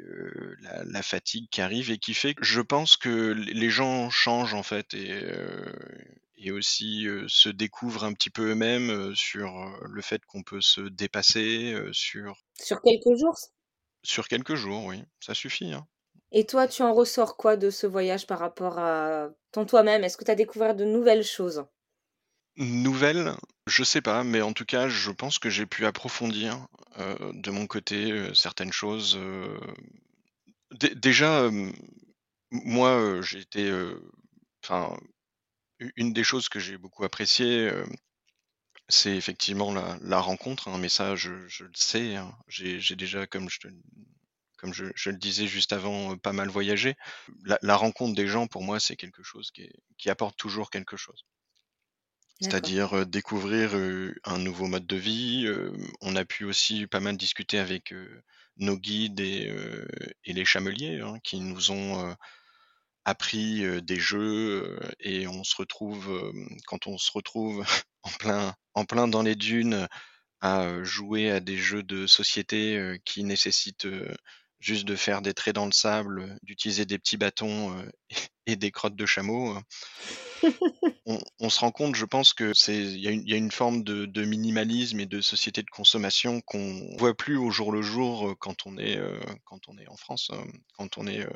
la 0.62 0.84
la 0.84 1.02
fatigue 1.02 1.48
qui 1.50 1.62
arrive 1.62 1.92
et 1.92 1.98
qui 1.98 2.14
fait 2.14 2.34
que 2.34 2.44
je 2.44 2.62
pense 2.62 2.98
que 2.98 3.32
les 3.32 3.70
gens 3.70 4.10
changent 4.10 4.54
en 4.54 4.64
fait 4.64 4.94
et 4.94 6.52
aussi, 6.52 7.08
se 7.28 7.50
découvrent 7.50 8.04
un 8.04 8.14
petit 8.14 8.30
peu 8.30 8.52
eux-mêmes, 8.52 9.16
sur, 9.16 9.52
le 9.84 10.02
fait 10.02 10.24
qu'on 10.26 10.44
peut 10.44 10.62
se 10.62 10.82
dépasser, 10.82 11.76
sur 11.92 12.36
Sur 12.60 12.82
quelques 12.82 13.18
jours 13.20 13.38
sur 14.04 14.28
quelques 14.28 14.56
jours, 14.56 14.86
oui, 14.86 15.04
ça 15.20 15.34
suffit, 15.34 15.74
hein. 15.74 15.88
Et 16.32 16.46
toi, 16.46 16.68
tu 16.68 16.82
en 16.84 16.94
ressors 16.94 17.38
quoi 17.38 17.58
de 17.58 17.70
ce 17.70 17.88
voyage 17.88 18.28
par 18.28 18.40
rapport 18.40 18.80
à 18.80 19.30
ton 19.52 19.66
toi-même? 19.66 20.04
Est-ce 20.04 20.18
que 20.18 20.26
tu 20.26 20.32
as 20.32 20.36
découvert 20.36 20.76
de 20.76 20.86
nouvelles 20.86 21.24
choses? 21.24 21.66
Nouvelle, 22.56 23.36
je 23.68 23.84
sais 23.84 24.00
pas, 24.02 24.24
mais 24.24 24.42
en 24.42 24.54
tout 24.54 24.64
cas, 24.66 24.88
je 24.88 25.12
pense 25.12 25.38
que 25.38 25.50
j'ai 25.50 25.66
pu 25.66 25.86
approfondir, 25.86 26.66
heu, 26.98 27.32
de 27.34 27.52
mon 27.52 27.68
côté, 27.68 28.10
heu, 28.12 28.34
certaines 28.34 28.72
choses, 28.74 29.18
dé 30.72 30.94
déjà, 30.96 31.50
moi, 32.52 33.22
j'ai 33.22 33.40
été, 33.40 33.72
enfin, 34.64 34.98
une 35.98 36.14
des 36.14 36.24
choses 36.24 36.50
que 36.50 36.60
j'ai 36.60 36.78
beaucoup 36.78 37.04
appréciées, 37.04 37.70
heu, 37.70 37.86
c'est 38.90 39.16
effectivement 39.18 39.74
la 39.74 40.20
rencontre, 40.20 40.68
hein, 40.68 40.78
mais 40.78 40.90
ça, 40.90 41.16
je 41.16 41.32
le 41.32 41.72
sais, 41.74 42.16
hein. 42.16 42.38
J'ai 42.48 42.96
déjà, 42.96 43.26
comme 43.26 43.50
je 43.50 43.60
te 43.60 43.68
comme 44.62 44.74
je 44.74 44.86
je 44.96 45.10
le 45.10 45.18
disais 45.18 45.48
juste 45.48 45.74
avant, 45.74 46.14
heu, 46.14 46.18
pas 46.18 46.34
mal 46.34 46.50
voyagé. 46.50 46.96
La 47.46 47.60
la 47.62 47.76
rencontre 47.76 48.16
des 48.16 48.28
gens, 48.28 48.48
pour 48.48 48.64
moi, 48.64 48.80
c'est 48.80 48.96
quelque 48.96 49.24
chose 49.24 49.52
qui 49.52 49.64
est 49.64 49.74
qui 49.98 50.10
apporte 50.10 50.38
toujours 50.38 50.70
quelque 50.70 50.98
chose. 50.98 51.26
C'est-à-dire, 52.40 52.96
heu, 52.98 53.06
découvrir, 53.06 53.76
heu, 53.76 54.16
un 54.24 54.40
nouveau 54.40 54.68
mode 54.68 54.88
de 54.88 54.96
vie, 54.96 55.48
on 56.02 56.16
a 56.16 56.26
pu 56.26 56.46
aussi 56.46 56.88
pas 56.88 57.00
mal 57.00 57.18
discuter 57.18 57.60
avec, 57.60 57.94
nos 58.58 58.78
guides 58.78 59.20
et 59.20 59.52
les 60.26 60.46
chameliers, 60.46 61.00
hein, 61.02 61.18
qui 61.24 61.40
nous 61.40 61.72
ont, 61.72 62.16
appris, 63.06 63.64
des 63.82 64.00
jeux, 64.00 64.80
et 65.00 65.28
on 65.28 65.44
se 65.44 65.56
retrouve, 65.56 66.34
quand 66.68 66.88
on 66.88 66.98
se 66.98 67.12
retrouve 67.12 67.64
en 68.04 68.10
plein 68.12 68.56
en 68.74 68.86
plein 68.86 69.08
dans 69.08 69.22
les 69.22 69.36
dunes, 69.36 69.88
à, 70.42 70.84
jouer 70.84 71.32
à 71.32 71.40
des 71.40 71.58
jeux 71.58 71.84
de 71.84 72.08
société, 72.08 73.00
qui 73.06 73.24
nécessitent, 73.24 73.88
juste 74.62 74.86
de 74.86 74.96
faire 74.96 75.22
des 75.22 75.34
traits 75.34 75.56
dans 75.56 75.66
le 75.66 75.72
sable, 75.72 76.38
d'utiliser 76.44 76.86
des 76.86 76.98
petits 76.98 77.18
bâtons, 77.18 77.76
et 78.46 78.56
des 78.56 78.72
crottes 78.72 78.96
de 78.96 79.06
chameau, 79.06 79.58
on 81.06 81.20
on 81.40 81.50
se 81.50 81.60
rend 81.60 81.72
compte, 81.72 81.96
je 81.96 82.06
pense 82.06 82.34
que 82.34 82.54
c'est 82.54 82.84
y 82.84 83.34
a 83.34 83.38
une 83.38 83.52
forme 83.52 83.84
de 83.84 84.26
minimalisme 84.26 85.00
et 85.00 85.06
de 85.06 85.22
société 85.22 85.62
de 85.62 85.70
consommation 85.70 86.42
qu'on 86.42 86.96
voit 86.98 87.16
plus 87.16 87.38
au 87.38 87.52
jour 87.52 87.72
le 87.72 87.82
jour, 87.82 88.36
quand 88.40 88.66
on 88.66 88.78
est, 88.78 89.00
quand 89.46 89.68
on 89.68 89.78
est 89.78 89.88
en 89.88 89.98
France, 89.98 90.30
hem, 90.32 90.52
quand 90.78 90.98
on 90.98 91.08
est, 91.08 91.28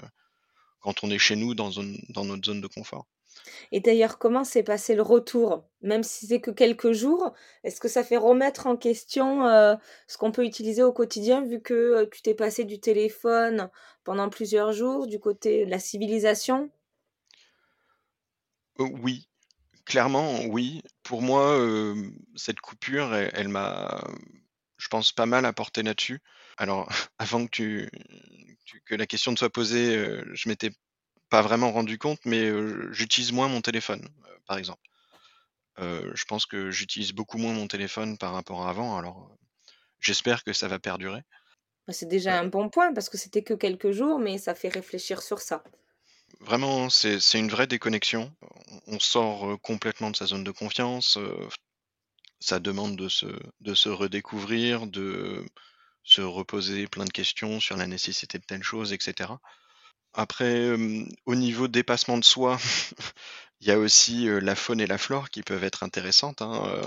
quand 0.79 1.03
on 1.03 1.09
est 1.09 1.19
chez 1.19 1.35
nous 1.35 1.55
dans 1.55 1.71
notre 1.71 2.45
zone 2.45 2.61
de 2.61 2.67
confort. 2.67 3.05
Et 3.71 3.79
d'ailleurs, 3.79 4.17
comment 4.19 4.43
s'est 4.43 4.63
passé 4.63 4.95
le 4.95 5.01
retour? 5.01 5.65
Même 5.81 6.03
si 6.03 6.27
c'est 6.27 6.41
que 6.41 6.51
quelques 6.51 6.91
jours, 6.93 7.33
est-ce 7.63 7.79
que 7.81 7.87
ça 7.87 8.03
fait 8.03 8.17
remettre 8.17 8.67
en 8.67 8.77
question, 8.77 9.45
heu, 9.47 9.75
ce 10.07 10.17
qu'on 10.17 10.31
peut 10.31 10.45
utiliser 10.45 10.83
au 10.83 10.93
quotidien 10.93 11.41
vu 11.45 11.61
que, 11.61 11.73
heu, 12.03 12.09
tu 12.09 12.21
t'es 12.21 12.33
passé 12.35 12.63
du 12.65 12.79
téléphone 12.79 13.69
pendant 14.03 14.29
plusieurs 14.29 14.73
jours, 14.73 15.07
du 15.07 15.19
côté 15.19 15.65
de 15.65 15.71
la 15.71 15.79
civilisation? 15.79 16.69
Heu, 18.79 18.85
oui, 19.01 19.29
clairement 19.85 20.45
oui. 20.47 20.83
Pour 21.03 21.23
moi, 21.23 21.57
cette 22.35 22.61
coupure, 22.61 23.15
elle 23.15 23.49
m'a, 23.49 24.01
je 24.77 24.87
pense, 24.89 25.11
pas 25.13 25.25
mal 25.25 25.45
apporté 25.45 25.83
là-dessus. 25.83 26.21
Alors 26.57 26.89
avant 27.19 27.47
que 27.47 27.89
la 28.89 29.07
question 29.07 29.33
te 29.33 29.39
soit 29.39 29.49
posée, 29.51 29.95
je 30.33 30.49
m'étais 30.49 30.71
pas 31.29 31.41
vraiment 31.41 31.71
rendu 31.71 31.97
compte, 31.97 32.19
mais, 32.25 32.51
j'utilise 32.91 33.31
moins 33.31 33.47
mon 33.49 33.61
téléphone, 33.61 34.07
heu, 34.27 34.39
par 34.47 34.57
exemple. 34.57 34.81
Je 35.77 36.25
pense 36.25 36.45
que 36.45 36.71
j'utilise 36.71 37.13
beaucoup 37.13 37.37
moins 37.37 37.53
mon 37.53 37.67
téléphone 37.67 38.17
par 38.17 38.33
rapport 38.33 38.65
à 38.67 38.69
avant, 38.69 38.97
alors, 38.97 39.35
j'espère 39.99 40.43
que 40.43 40.53
ça 40.53 40.67
va 40.69 40.79
perdurer. 40.79 41.23
Bah, 41.87 41.93
c'est 41.93 42.05
déjà 42.05 42.37
un 42.37 42.45
Heu, 42.45 42.47
bon 42.47 42.69
point 42.69 42.93
parce 42.93 43.09
que 43.09 43.17
c'était 43.17 43.41
que 43.43 43.55
quelques 43.55 43.89
jours, 43.89 44.19
mais 44.19 44.37
ça 44.37 44.53
fait 44.53 44.69
réfléchir 44.69 45.23
sur 45.23 45.39
ça. 45.41 45.63
vraiment, 46.39 46.89
c'est 46.89 47.19
une 47.33 47.49
vraie 47.49 47.67
déconnexion. 47.67 48.33
On 48.87 48.99
sort, 49.01 49.59
complètement 49.61 50.11
de 50.11 50.15
sa 50.15 50.25
zone 50.25 50.43
de 50.45 50.51
confiance, 50.51 51.17
ça 52.39 52.59
demande 52.59 52.95
de 52.95 53.09
se 53.09 53.25
de 53.59 53.73
se 53.73 53.89
redécouvrir, 53.89 54.87
de 54.87 55.45
se 56.03 56.21
reposer 56.21 56.87
plein 56.87 57.05
de 57.05 57.11
questions 57.11 57.59
sur 57.59 57.77
la 57.77 57.87
nécessité 57.87 58.39
de 58.39 58.45
telle 58.45 58.63
chose 58.63 58.93
et 58.93 58.97
cetera. 59.01 59.41
Après, 60.15 60.71
au 61.25 61.35
niveau 61.35 61.67
dépassement 61.67 62.17
de 62.17 62.23
soi, 62.23 62.57
il 63.61 63.67
y 63.67 63.71
a 63.71 63.77
aussi, 63.79 64.25
la 64.41 64.55
faune 64.55 64.81
et 64.81 64.87
la 64.87 64.97
flore 64.97 65.29
qui 65.29 65.43
peuvent 65.43 65.63
être 65.63 65.83
intéressantes, 65.83 66.41
hein. 66.41 66.81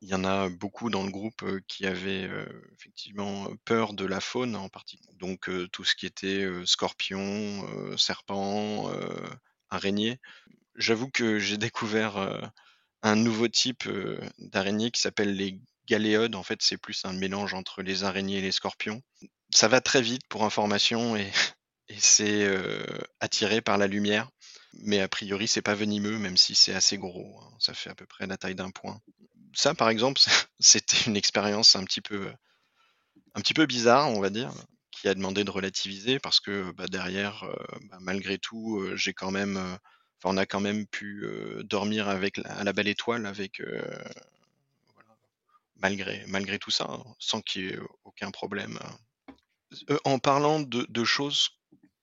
Il 0.00 0.08
y 0.08 0.14
en 0.14 0.24
a 0.24 0.48
beaucoup 0.48 0.90
dans 0.90 1.02
le 1.04 1.10
groupe, 1.10 1.44
qui 1.66 1.86
avaient, 1.86 2.28
effectivement, 2.78 3.48
peur 3.64 3.94
de 3.94 4.04
la 4.04 4.20
faune 4.20 4.54
en 4.56 4.68
partie 4.68 5.00
donc 5.14 5.50
tout 5.72 5.84
ce 5.84 5.94
qui 5.96 6.06
était, 6.06 6.44
heu, 6.44 6.64
scorpions, 6.66 7.66
heu, 7.68 7.96
serpents, 7.96 8.90
heu, 8.92 9.08
araignées. 9.70 10.20
J'avoue 10.76 11.10
que 11.10 11.38
j'ai 11.40 11.58
découvert, 11.58 12.18
un 13.02 13.16
nouveau 13.16 13.48
type, 13.48 13.88
d'araignée 14.38 14.90
qui 14.92 15.00
s'appelle 15.02 15.34
les 15.36 15.60
galéodes. 15.88 16.36
En 16.36 16.42
fait, 16.44 16.62
c'est 16.62 16.78
plus 16.78 17.04
un 17.06 17.12
mélange 17.14 17.54
entre 17.54 17.82
les 17.82 18.04
araignées 18.04 18.38
et 18.38 18.42
les 18.42 18.52
scorpions. 18.52 19.02
Ça 19.54 19.68
va 19.68 19.80
très 19.82 20.02
vite 20.02 20.22
pour 20.28 20.44
information 20.44 21.16
et 21.16 21.30
et 21.88 21.98
c'est, 21.98 22.44
heu, 22.46 22.84
attiré 23.20 23.60
par 23.60 23.78
la 23.78 23.86
lumière, 23.86 24.30
mais 24.74 25.00
a 25.00 25.08
priori, 25.08 25.48
c'est 25.48 25.62
pas 25.62 25.74
venimeux, 25.74 26.18
même 26.18 26.36
si 26.36 26.54
c'est 26.54 26.74
assez 26.74 26.98
gros, 26.98 27.40
hein. 27.42 27.56
Ça 27.60 27.74
fait 27.74 27.90
à 27.90 27.94
peu 27.94 28.06
près 28.06 28.26
la 28.26 28.36
taille 28.36 28.54
d'un 28.54 28.70
poing. 28.70 29.00
Ça, 29.54 29.74
par 29.74 29.88
exemple, 29.90 30.20
c'était 30.60 31.04
une 31.06 31.16
expérience 31.16 31.76
un 31.76 31.84
petit 31.84 32.00
peu, 32.02 32.26
heu, 32.28 32.34
un 33.34 33.40
petit 33.40 33.54
peu 33.54 33.66
bizarre, 33.66 34.10
on 34.10 34.20
va 34.20 34.30
dire, 34.30 34.52
qui 34.90 35.08
a 35.08 35.14
demandé 35.14 35.44
de 35.44 35.50
relativiser 35.50 36.18
parce 36.18 36.40
que, 36.40 36.72
bah, 36.72 36.86
derrière, 36.88 37.44
heu, 37.44 37.56
bah, 37.90 37.98
malgré 38.00 38.38
tout, 38.38 38.82
j'ai 38.96 39.12
quand 39.14 39.30
même, 39.30 39.78
on 40.24 40.36
a 40.36 40.46
quand 40.46 40.60
même 40.60 40.86
pu, 40.86 41.24
dormir 41.64 42.08
avec 42.08 42.38
à 42.44 42.64
la 42.64 42.72
belle 42.72 42.88
étoile 42.88 43.26
avec, 43.26 43.60
malgré 45.76 46.24
malgré 46.26 46.58
tout 46.58 46.70
ça, 46.70 46.84
hein, 46.90 47.02
sans 47.18 47.40
qu'il 47.40 47.64
y 47.64 47.68
ait 47.68 47.78
aucun 48.04 48.30
problème, 48.30 48.78
heu. 49.90 49.98
en 50.04 50.18
parlant 50.18 50.60
de 50.60 51.04
choses 51.04 51.48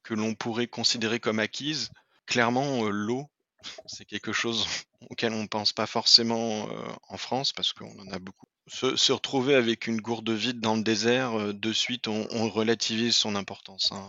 que 0.06 0.14
l'on 0.14 0.36
pourrait 0.36 0.68
considérer 0.68 1.20
comme 1.20 1.40
acquises, 1.40 1.90
clairement, 2.28 2.86
heu, 2.86 2.92
l'eau, 2.92 3.26
c'est 3.88 4.06
quelque 4.06 4.34
chose 4.34 4.66
auquel 5.10 5.34
on 5.34 5.48
pense 5.48 5.74
pas 5.74 5.88
forcément, 5.88 6.70
heu, 6.70 6.78
en 7.10 7.18
France 7.18 7.54
parce 7.54 7.74
qu'on 7.74 8.00
en 8.00 8.12
a 8.12 8.20
beaucoup. 8.20 8.48
Se 8.68 8.96
se 8.96 9.12
retrouver 9.14 9.56
avec 9.56 9.88
une 9.88 10.02
gourde 10.02 10.30
vide 10.32 10.60
dans 10.62 10.76
le 10.76 10.84
désert, 10.84 11.38
heu, 11.38 11.54
de 11.54 11.74
suite, 11.74 12.08
on 12.08 12.28
on 12.32 12.50
relativise 12.50 13.16
son 13.16 13.36
importance, 13.36 13.92
hein. 13.92 14.08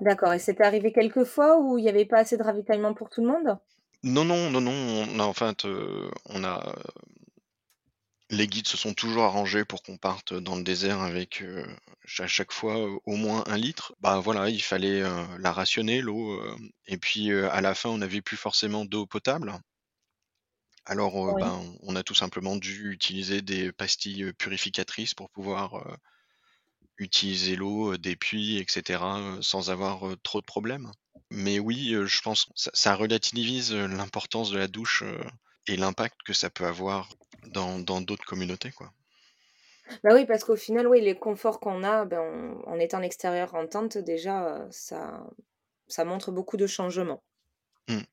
D'accord 0.00 0.34
et 0.34 0.38
c'est 0.38 0.60
arrivé 0.60 0.92
quelques 0.92 1.24
fois 1.24 1.58
où 1.58 1.78
il 1.78 1.84
y 1.84 1.88
avait 1.88 2.04
pas 2.04 2.18
assez 2.18 2.36
de 2.36 2.42
ravitaillement 2.42 2.92
pour 2.92 3.08
tout 3.08 3.22
le 3.22 3.28
monde? 3.28 3.58
Non, 4.04 4.24
non, 4.24 4.50
non, 4.50 4.60
non, 4.60 4.72
on 4.72 5.20
a 5.20 5.24
en 5.24 5.32
fait, 5.32 5.64
heu, 5.64 6.10
on 6.26 6.42
a, 6.44 6.74
les 8.32 8.48
guides 8.48 8.66
se 8.68 8.76
sont 8.78 8.94
toujours 8.94 9.24
arrangés 9.24 9.64
pour 9.64 9.82
qu'on 9.84 9.98
parte 9.98 10.34
dans 10.34 10.56
le 10.56 10.64
désert 10.64 11.00
avec, 11.02 11.42
heu, 11.42 11.64
à 12.18 12.26
chaque 12.26 12.52
fois, 12.52 12.76
heu, 12.78 12.98
au 13.04 13.16
moins 13.16 13.44
1 13.46 13.58
litre. 13.58 13.94
Bah, 14.00 14.20
voilà, 14.20 14.50
il 14.50 14.62
fallait, 14.62 15.02
heu, 15.02 15.26
la 15.38 15.52
rationner 15.52 16.00
l'eau, 16.02 16.40
et 16.86 16.98
puis, 16.98 17.32
à 17.32 17.60
la 17.60 17.74
fin, 17.76 17.90
on 17.90 17.98
n'avait 17.98 18.22
plus 18.22 18.36
forcément 18.38 18.84
d'eau 18.86 19.06
potable. 19.06 19.52
Alors, 20.86 21.32
Oui. 21.32 21.32
ben, 21.36 21.76
on 21.82 21.94
a 21.94 22.02
tout 22.02 22.14
simplement 22.14 22.56
dû 22.56 22.90
utiliser 22.92 23.40
des 23.40 23.70
pastilles, 23.72 24.32
purificatrices 24.32 25.14
pour 25.14 25.30
pouvoir, 25.30 25.96
utiliser 26.98 27.56
l'eau, 27.56 27.96
des 27.98 28.16
puits 28.16 28.58
et 28.58 28.66
cetera, 28.68 29.20
heu, 29.20 29.42
sans 29.42 29.70
avoir, 29.70 30.02
trop 30.24 30.40
de 30.40 30.46
problèmes. 30.46 30.92
Mais 31.30 31.58
oui, 31.58 31.94
je 32.06 32.20
pense 32.20 32.46
ça 32.54 32.70
ça 32.74 32.94
relativise, 32.94 33.72
l'importance 33.72 34.50
de 34.50 34.58
la 34.58 34.68
douche, 34.68 35.02
et 35.66 35.76
l'impact 35.76 36.22
que 36.24 36.32
ça 36.32 36.50
peut 36.50 36.66
avoir 36.66 37.08
dans 37.46 37.78
dans 37.80 38.00
d'autres 38.00 38.24
communautés, 38.24 38.72
quoi. 38.72 38.92
Bah, 40.04 40.10
oui, 40.14 40.26
parce 40.26 40.44
qu'au 40.44 40.56
final, 40.56 40.86
oui, 40.86 41.00
les 41.00 41.14
conforts 41.18 41.58
qu'on 41.60 41.82
a, 41.82 42.04
ben, 42.04 42.20
en 42.66 42.72
en 42.72 42.78
étant 42.78 42.98
en 42.98 43.02
extérieur 43.02 43.54
en 43.54 43.66
tente 43.66 43.98
déjà, 43.98 44.58
heu, 44.66 44.68
ça 44.70 45.26
ça 45.88 46.04
montre 46.04 46.30
beaucoup 46.32 46.56
de 46.56 46.66
changements. 46.66 47.22
Mmh. 47.88 48.04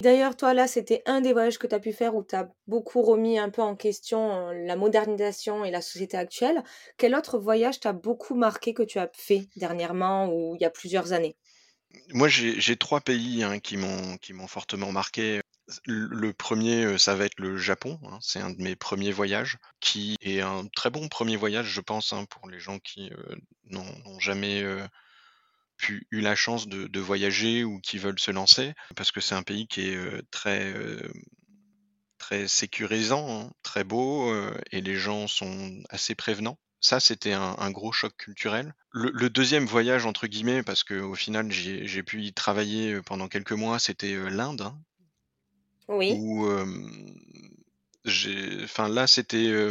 D'ailleurs, 0.00 0.36
toi, 0.36 0.52
là, 0.54 0.66
c'était 0.66 1.02
un 1.06 1.20
des 1.22 1.32
voyages 1.32 1.58
que 1.58 1.66
tu 1.66 1.74
as 1.74 1.80
pu 1.80 1.92
faire 1.92 2.14
où 2.14 2.22
tu 2.24 2.34
as 2.34 2.50
beaucoup 2.66 3.02
remis 3.02 3.38
un 3.38 3.50
peu 3.50 3.62
en 3.62 3.74
question, 3.76 4.50
heu, 4.50 4.64
la 4.66 4.76
modernisation 4.76 5.64
et 5.64 5.70
la 5.70 5.80
société 5.82 6.16
actuelle. 6.16 6.62
Quel 6.98 7.14
autre 7.14 7.38
voyage 7.38 7.80
t'a 7.80 7.92
beaucoup 7.92 8.34
marqué 8.34 8.74
que 8.74 8.82
tu 8.82 8.98
as 8.98 9.10
fait 9.14 9.48
dernièrement 9.56 10.28
ou 10.32 10.54
il 10.56 10.62
y 10.62 10.64
a 10.64 10.70
plusieurs 10.70 11.12
années? 11.12 11.36
Moi, 12.14 12.28
j'ai 12.28 12.76
3 12.76 13.00
pays, 13.00 13.42
hein, 13.42 13.58
qui 13.58 13.76
m'ont 13.76 14.46
fortement 14.46 14.92
marqué. 14.92 15.41
Le 15.86 16.32
1 16.32 16.84
heu, 16.84 16.98
ça 16.98 17.14
va 17.14 17.24
être 17.24 17.38
le 17.38 17.56
Japon, 17.56 17.98
hein, 18.04 18.18
c'est 18.20 18.40
un 18.40 18.50
de 18.50 18.60
mes 18.62 18.76
premiers 18.76 19.12
voyages, 19.12 19.58
qui 19.80 20.16
est 20.20 20.40
un 20.40 20.66
très 20.74 20.90
bon 20.90 21.08
premier 21.08 21.36
voyage, 21.36 21.66
je 21.68 21.80
pense, 21.80 22.12
hein, 22.12 22.24
pour 22.26 22.48
les 22.48 22.58
gens 22.60 22.78
qui, 22.78 23.10
heu, 23.10 23.36
n'ont 23.70 24.18
jamais, 24.20 24.64
pu 25.76 26.06
eu 26.10 26.20
la 26.20 26.36
chance 26.36 26.68
de 26.68 27.00
voyager 27.00 27.64
ou 27.64 27.80
qui 27.80 27.98
veulent 27.98 28.20
se 28.20 28.30
lancer. 28.30 28.74
Parce 28.96 29.10
que 29.12 29.20
c'est 29.20 29.34
un 29.34 29.42
pays 29.42 29.66
qui 29.66 29.88
est, 29.88 30.22
très, 30.30 30.74
très 32.18 32.48
sécurisant, 32.48 33.46
hein, 33.46 33.52
très 33.62 33.84
beau, 33.84 34.32
et 34.70 34.80
les 34.80 34.96
gens 34.96 35.26
sont 35.28 35.82
assez 35.90 36.14
prévenants. 36.14 36.58
Ça, 36.80 37.00
c'était 37.00 37.32
un 37.32 37.70
gros 37.70 37.92
choc 37.92 38.16
culturel. 38.16 38.74
Le 38.92 39.30
2e 39.30 39.66
voyage 39.66 40.04
entre 40.06 40.26
guillemets, 40.26 40.62
parce 40.62 40.84
qu'au 40.84 41.14
final, 41.14 41.50
j'ai 41.50 42.02
pu 42.02 42.22
y 42.22 42.32
travailler, 42.32 43.00
pendant 43.02 43.28
quelques 43.28 43.52
mois, 43.52 43.78
c'était, 43.78 44.14
l'Inde. 44.30 44.72
Oui. 45.92 46.18
J'ai 48.04 48.64
enfin 48.64 48.88
là, 48.88 49.06
c'était, 49.06 49.70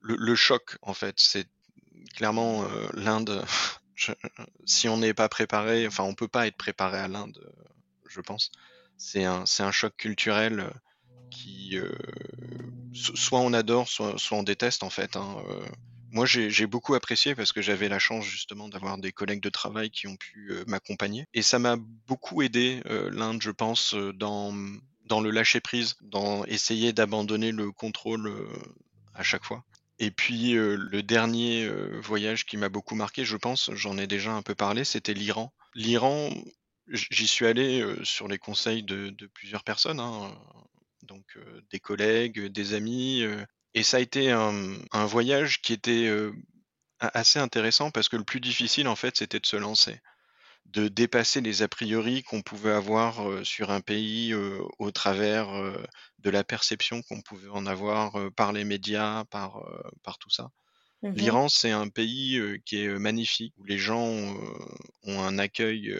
le 0.00 0.34
choc 0.34 0.78
en 0.82 0.94
fait. 0.94 1.14
C'est 1.18 1.48
clairement, 2.14 2.64
l'Inde, 2.94 3.44
si 4.64 4.88
on 4.88 4.96
n'est 4.96 5.14
pas 5.14 5.28
préparé, 5.28 5.86
enfin 5.86 6.04
on 6.04 6.14
peut 6.14 6.28
pas 6.28 6.46
être 6.46 6.56
préparé 6.56 6.98
à 6.98 7.08
l'Inde, 7.08 7.38
je 8.08 8.20
pense. 8.20 8.50
C'est 8.96 9.24
un 9.24 9.44
c'est 9.44 9.62
un 9.62 9.72
choc 9.72 9.94
culturel, 9.96 10.72
qui, 11.30 11.78
soit 12.92 13.40
on 13.40 13.52
adore, 13.52 13.88
soit 13.88 14.16
on 14.32 14.42
déteste 14.42 14.82
en 14.82 14.90
fait, 14.90 15.16
hein. 15.16 15.36
Moi, 16.12 16.24
j'ai 16.24 16.66
beaucoup 16.66 16.94
apprécié 16.94 17.34
parce 17.34 17.52
que 17.52 17.60
j'avais 17.60 17.88
la 17.88 17.98
chance 17.98 18.24
justement 18.24 18.68
d'avoir 18.68 18.96
des 18.96 19.12
collègues 19.12 19.42
de 19.42 19.50
travail 19.50 19.90
qui 19.90 20.06
ont 20.06 20.16
pu, 20.16 20.50
m'accompagner 20.66 21.26
et 21.34 21.42
ça 21.42 21.58
m'a 21.58 21.76
beaucoup 22.06 22.40
aidé, 22.42 22.80
l'Inde, 22.86 23.42
je 23.42 23.50
pense, 23.50 23.94
dans, 24.14 24.52
mmh, 24.52 24.80
dans 25.06 25.20
le 25.20 25.30
lâcher 25.30 25.60
prise, 25.60 25.94
dans 26.02 26.44
essayer 26.44 26.92
d'abandonner 26.92 27.52
le 27.52 27.72
contrôle, 27.72 28.28
heu, 28.28 28.48
à 29.14 29.22
chaque 29.22 29.44
fois 29.44 29.64
et 29.98 30.10
puis, 30.10 30.54
heu, 30.56 30.76
le 30.76 31.02
dernier, 31.02 31.64
heu, 31.64 31.98
voyage 32.02 32.44
qui 32.44 32.56
m'a 32.56 32.68
beaucoup 32.68 32.94
marqué, 32.94 33.24
je 33.24 33.36
pense, 33.36 33.70
j'en 33.74 33.96
ai 33.96 34.06
déjà 34.06 34.32
un 34.32 34.42
peu 34.42 34.54
parlé, 34.54 34.84
c'était 34.84 35.14
l'Iran. 35.14 35.54
L'Iran, 35.74 36.30
j'y 36.88 37.26
suis 37.26 37.46
allé, 37.46 37.82
sur 38.02 38.28
les 38.28 38.38
conseils 38.38 38.82
de 38.82 39.26
plusieurs 39.32 39.64
personnes, 39.64 40.00
hein, 40.00 40.34
donc 41.02 41.38
des 41.70 41.80
collègues, 41.80 42.46
des 42.46 42.74
amis, 42.74 43.24
et 43.74 43.82
ça 43.82 43.96
a 43.98 44.00
été 44.00 44.30
un, 44.30 45.06
voyage 45.06 45.62
qui 45.62 45.72
était, 45.72 46.10
assez 46.98 47.38
intéressant 47.38 47.90
parce 47.90 48.08
que 48.08 48.16
le 48.16 48.24
plus 48.24 48.40
difficile, 48.40 48.88
en 48.88 48.96
fait, 48.96 49.16
c'était 49.16 49.40
de 49.40 49.46
se 49.46 49.56
lancer. 49.56 50.00
De 50.72 50.88
dépasser 50.88 51.40
les 51.40 51.62
a 51.62 51.68
priori 51.68 52.22
qu'on 52.22 52.42
pouvait 52.42 52.72
avoir, 52.72 53.44
sur 53.44 53.70
un 53.70 53.80
pays, 53.80 54.34
au 54.34 54.90
travers, 54.90 55.48
de 56.18 56.30
la 56.30 56.44
perception 56.44 57.02
qu'on 57.02 57.22
pouvait 57.22 57.48
en 57.48 57.66
avoir, 57.66 58.16
par 58.34 58.52
les 58.52 58.64
médias, 58.64 59.24
par, 59.26 59.62
par 60.02 60.18
tout 60.18 60.30
ça. 60.30 60.50
Mmh 61.02 61.08
mh. 61.08 61.14
L'Iran, 61.14 61.48
c'est 61.48 61.70
un 61.70 61.88
pays, 61.88 62.40
qui 62.64 62.82
est, 62.82 62.98
magnifique, 62.98 63.54
où 63.58 63.64
les 63.64 63.78
gens, 63.78 64.02
ont 65.04 65.22
un 65.22 65.38
accueil, 65.38 65.98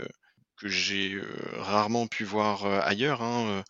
que 0.57 0.69
j'ai, 0.69 1.21
rarement 1.55 2.07
pu 2.07 2.25
voir, 2.25 2.67
ailleurs, 2.67 3.23
hein, 3.23 3.63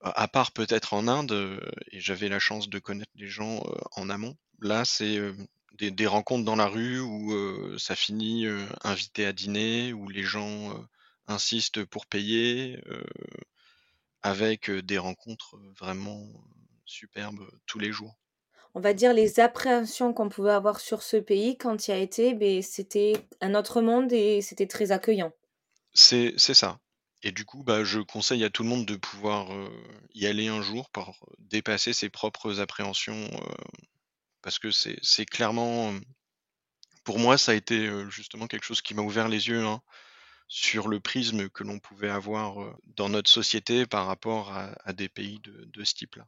à 0.00 0.28
part 0.28 0.52
peut-être 0.52 0.94
en 0.94 1.08
Inde, 1.08 1.60
et 1.90 2.00
j'avais 2.00 2.28
la 2.28 2.38
chance 2.38 2.68
de 2.68 2.78
connaître 2.78 3.12
les 3.14 3.28
gens, 3.28 3.62
en 3.92 4.10
amont. 4.10 4.36
Là, 4.60 4.84
c'est, 4.84 5.20
des 5.72 5.90
des 5.90 6.06
rencontres 6.06 6.44
dans 6.44 6.56
la 6.56 6.66
rue 6.66 7.00
où, 7.00 7.32
heu, 7.32 7.76
ça 7.78 7.94
finit, 7.94 8.46
heu, 8.46 8.66
invité 8.84 9.26
à 9.26 9.32
dîner, 9.32 9.92
où 9.92 10.08
les 10.08 10.22
gens, 10.24 10.72
heu, 10.72 10.80
insistent 11.26 11.84
pour 11.84 12.06
payer, 12.06 12.80
avec, 14.22 14.70
des 14.70 14.98
rencontres, 14.98 15.56
vraiment 15.78 16.26
superbes, 16.84 17.46
tous 17.66 17.78
les 17.78 17.92
jours. 17.92 18.16
On 18.74 18.80
va 18.80 18.94
dire 18.94 19.12
les 19.12 19.40
appréhensions 19.40 20.12
qu'on 20.12 20.28
pouvait 20.28 20.52
avoir 20.52 20.80
sur 20.80 21.02
ce 21.02 21.16
pays 21.16 21.56
quand 21.56 21.76
tu 21.76 21.90
y 21.90 21.94
as 21.94 21.98
été, 21.98 22.34
beh, 22.34 22.62
c'était 22.62 23.14
un 23.40 23.54
autre 23.54 23.80
monde 23.80 24.12
et 24.12 24.40
c'était 24.40 24.66
très 24.66 24.92
accueillant. 24.92 25.32
C'est 25.94 26.38
ça 26.38 26.78
et 27.24 27.32
du 27.32 27.44
coup, 27.44 27.64
bah, 27.64 27.82
je 27.82 27.98
conseille 27.98 28.44
à 28.44 28.50
tout 28.50 28.62
le 28.62 28.68
monde 28.68 28.86
de 28.86 28.94
pouvoir, 28.94 29.48
y 30.14 30.26
aller 30.26 30.46
un 30.46 30.62
jour 30.62 30.88
pour 30.90 31.18
dépasser 31.40 31.92
ses 31.92 32.08
propres 32.08 32.60
appréhensions, 32.60 33.28
parce 34.42 34.58
que 34.58 34.70
c'est 34.70 35.26
clairement, 35.26 35.90
hem, 35.90 36.02
pour 37.02 37.18
moi, 37.18 37.36
ça 37.38 37.50
a 37.52 37.54
été, 37.56 37.88
heu, 37.88 38.08
justement 38.08 38.46
quelque 38.46 38.62
chose 38.64 38.82
qui 38.82 38.94
m'a 38.94 39.02
ouvert 39.02 39.26
les 39.28 39.48
yeux, 39.48 39.64
hein, 39.66 39.82
sur 40.48 40.88
le 40.88 41.00
prisme 41.00 41.48
que 41.50 41.64
l'on 41.64 41.78
pouvait 41.80 42.10
avoir, 42.10 42.62
heu, 42.62 42.74
dans 42.86 43.08
notre 43.10 43.30
société 43.30 43.86
par 43.86 44.06
rapport 44.06 44.52
à 44.52 44.92
des 44.94 45.08
pays 45.10 45.40
de 45.40 45.84
ce 45.84 45.94
type-là. 45.94 46.26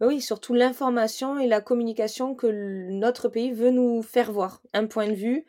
Oui, 0.00 0.20
surtout 0.20 0.54
l'information 0.54 1.38
et 1.38 1.46
la 1.46 1.60
communication 1.60 2.34
que 2.34 2.46
notre 2.46 3.28
pays 3.28 3.52
veut 3.52 3.70
nous 3.70 4.02
faire 4.02 4.32
voir. 4.32 4.62
Un 4.72 4.86
point 4.86 5.08
de 5.08 5.14
vue, 5.14 5.44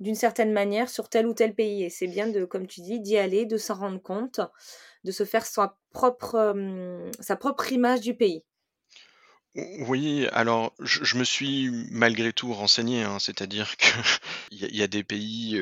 d'une 0.00 0.14
certaine 0.14 0.52
manière, 0.52 0.90
sur 0.90 1.08
tel 1.08 1.26
ou 1.26 1.34
tel 1.34 1.54
pays 1.54 1.84
et 1.84 1.90
c'est 1.90 2.08
bien 2.08 2.28
de 2.28 2.44
comme 2.44 2.66
tu 2.66 2.82
dis, 2.82 3.00
d'y 3.00 3.16
aller, 3.18 3.46
de 3.46 3.56
s'en 3.58 3.74
rendre 3.76 4.02
compte, 4.02 4.40
de 5.04 5.12
se 5.12 5.24
faire 5.24 5.46
sa 5.46 5.78
propre 5.92 7.72
image 7.72 8.00
du 8.00 8.16
pays. 8.16 8.44
Oui, 9.54 10.26
alors 10.32 10.74
je 10.80 11.16
me 11.16 11.24
suis 11.24 11.70
malgré 11.90 12.32
tout 12.32 12.52
renseigné, 12.52 13.02
hein, 13.02 13.18
c'est-à-dire 13.18 13.76
qu'il 13.76 13.94
y 14.74 14.82
a 14.82 14.86
des 14.88 15.04
pays, 15.04 15.58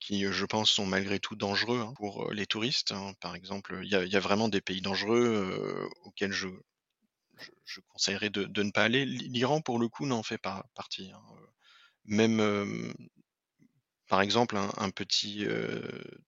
qui, 0.00 0.24
je 0.24 0.44
pense, 0.46 0.70
sont 0.70 0.86
malgré 0.86 1.18
tout 1.20 1.36
dangereux, 1.36 1.80
hein, 1.80 1.92
pour, 1.96 2.32
les 2.32 2.46
touristes, 2.46 2.92
hein. 2.92 3.12
Par 3.20 3.34
exemple, 3.34 3.80
il 3.82 3.90
y 3.90 4.16
a 4.16 4.20
vraiment 4.20 4.48
des 4.48 4.60
pays 4.62 4.80
dangereux, 4.80 5.88
auxquels 6.04 6.32
je 6.32 6.48
conseillerais 7.88 8.30
de 8.30 8.62
ne 8.62 8.70
pas 8.70 8.84
aller. 8.84 9.04
L'I 9.04 9.28
l'Iran, 9.28 9.60
pour 9.60 9.78
le 9.78 9.88
coup, 9.88 10.06
n'en 10.06 10.22
fait 10.22 10.38
pas 10.38 10.64
partie, 10.74 11.12
même, 12.06 12.94
par 14.08 14.22
exemple, 14.22 14.56
un 14.56 14.90
petit, 14.90 15.46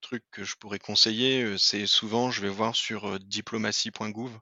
truc 0.02 0.24
que 0.30 0.44
je 0.44 0.56
pourrais 0.56 0.78
conseiller, 0.78 1.56
c'est 1.56 1.86
souvent 1.86 2.30
je 2.30 2.42
vais 2.42 2.50
voir 2.50 2.76
sur, 2.76 3.18
diplomatie.gouv, 3.20 4.38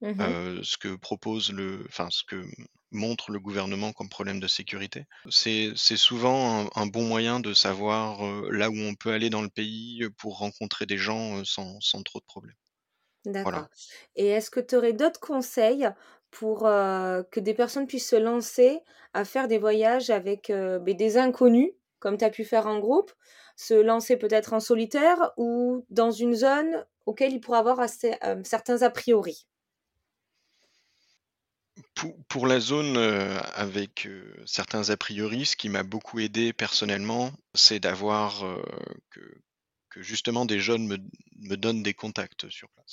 Mmh 0.00 0.38
ce 0.62 0.76
que 0.78 0.96
propose 0.96 1.52
le 1.52 1.84
enfin, 1.88 2.08
ce 2.10 2.22
que 2.24 2.44
montre 2.90 3.30
le 3.30 3.40
gouvernement 3.40 3.92
comme 3.92 4.08
problème 4.08 4.40
de 4.40 4.46
sécurité. 4.48 5.04
C'est 5.30 5.72
c'est 5.76 5.96
souvent 5.96 6.66
un 6.66 6.70
un 6.76 6.86
bon 6.86 7.04
moyen 7.06 7.40
de 7.40 7.54
savoir, 7.54 8.22
là 8.50 8.70
où 8.70 8.76
on 8.76 8.94
peut 8.94 9.12
aller 9.12 9.30
dans 9.30 9.42
le 9.42 9.48
pays, 9.50 10.02
pour 10.18 10.38
rencontrer 10.38 10.86
des 10.86 10.98
gens, 10.98 11.44
sans 11.44 11.80
sans 11.80 12.02
trop 12.02 12.20
de 12.20 12.24
problèmes. 12.24 12.56
Voilà. 13.42 13.64
D'accord 13.64 13.68
et 14.14 14.26
est-ce 14.28 14.50
que 14.50 14.60
tu 14.60 14.76
aurais 14.76 14.92
d'autres 14.92 15.18
conseils 15.20 15.88
pour, 16.30 16.60
que 16.60 17.40
des 17.40 17.54
personnes 17.54 17.86
puissent 17.86 18.08
se 18.10 18.16
lancer 18.16 18.80
à 19.12 19.24
faire 19.24 19.48
des 19.48 19.58
voyages 19.58 20.10
avec, 20.10 20.52
des 20.52 21.16
inconnus, 21.18 21.72
comme 21.98 22.16
tu 22.16 22.24
as 22.24 22.30
pu 22.30 22.44
faire 22.44 22.66
en 22.66 22.78
groupe? 22.78 23.10
Se 23.56 23.74
lancer 23.74 24.16
peut-être 24.16 24.52
en 24.52 24.60
solitaire 24.60 25.32
ou 25.36 25.84
dans 25.90 26.12
une 26.12 26.34
zone 26.34 26.86
auquel 27.06 27.32
ils 27.32 27.40
pourraient 27.40 27.58
avoir 27.58 27.80
assez 27.80 28.14
certains 28.44 28.82
a 28.82 28.90
priori? 28.90 29.44
Pou 31.98 32.14
pour 32.28 32.46
la 32.46 32.60
zone, 32.60 32.96
heu, 32.96 33.38
avec, 33.54 34.06
heu, 34.06 34.34
certains 34.46 34.88
a 34.90 34.96
priori, 34.96 35.44
ce 35.44 35.56
qui 35.56 35.68
m'a 35.68 35.82
beaucoup 35.82 36.18
aidé 36.20 36.52
personnellement, 36.52 37.32
c'est 37.54 37.80
d'avoir, 37.80 38.44
heu, 38.46 38.62
que 39.10 39.20
que 39.90 40.02
justement 40.02 40.44
des 40.46 40.60
jeunes 40.60 40.86
me 40.86 40.98
me 41.40 41.56
donnent 41.56 41.82
des 41.82 41.94
contacts 41.94 42.48
sur 42.50 42.68
place. 42.70 42.92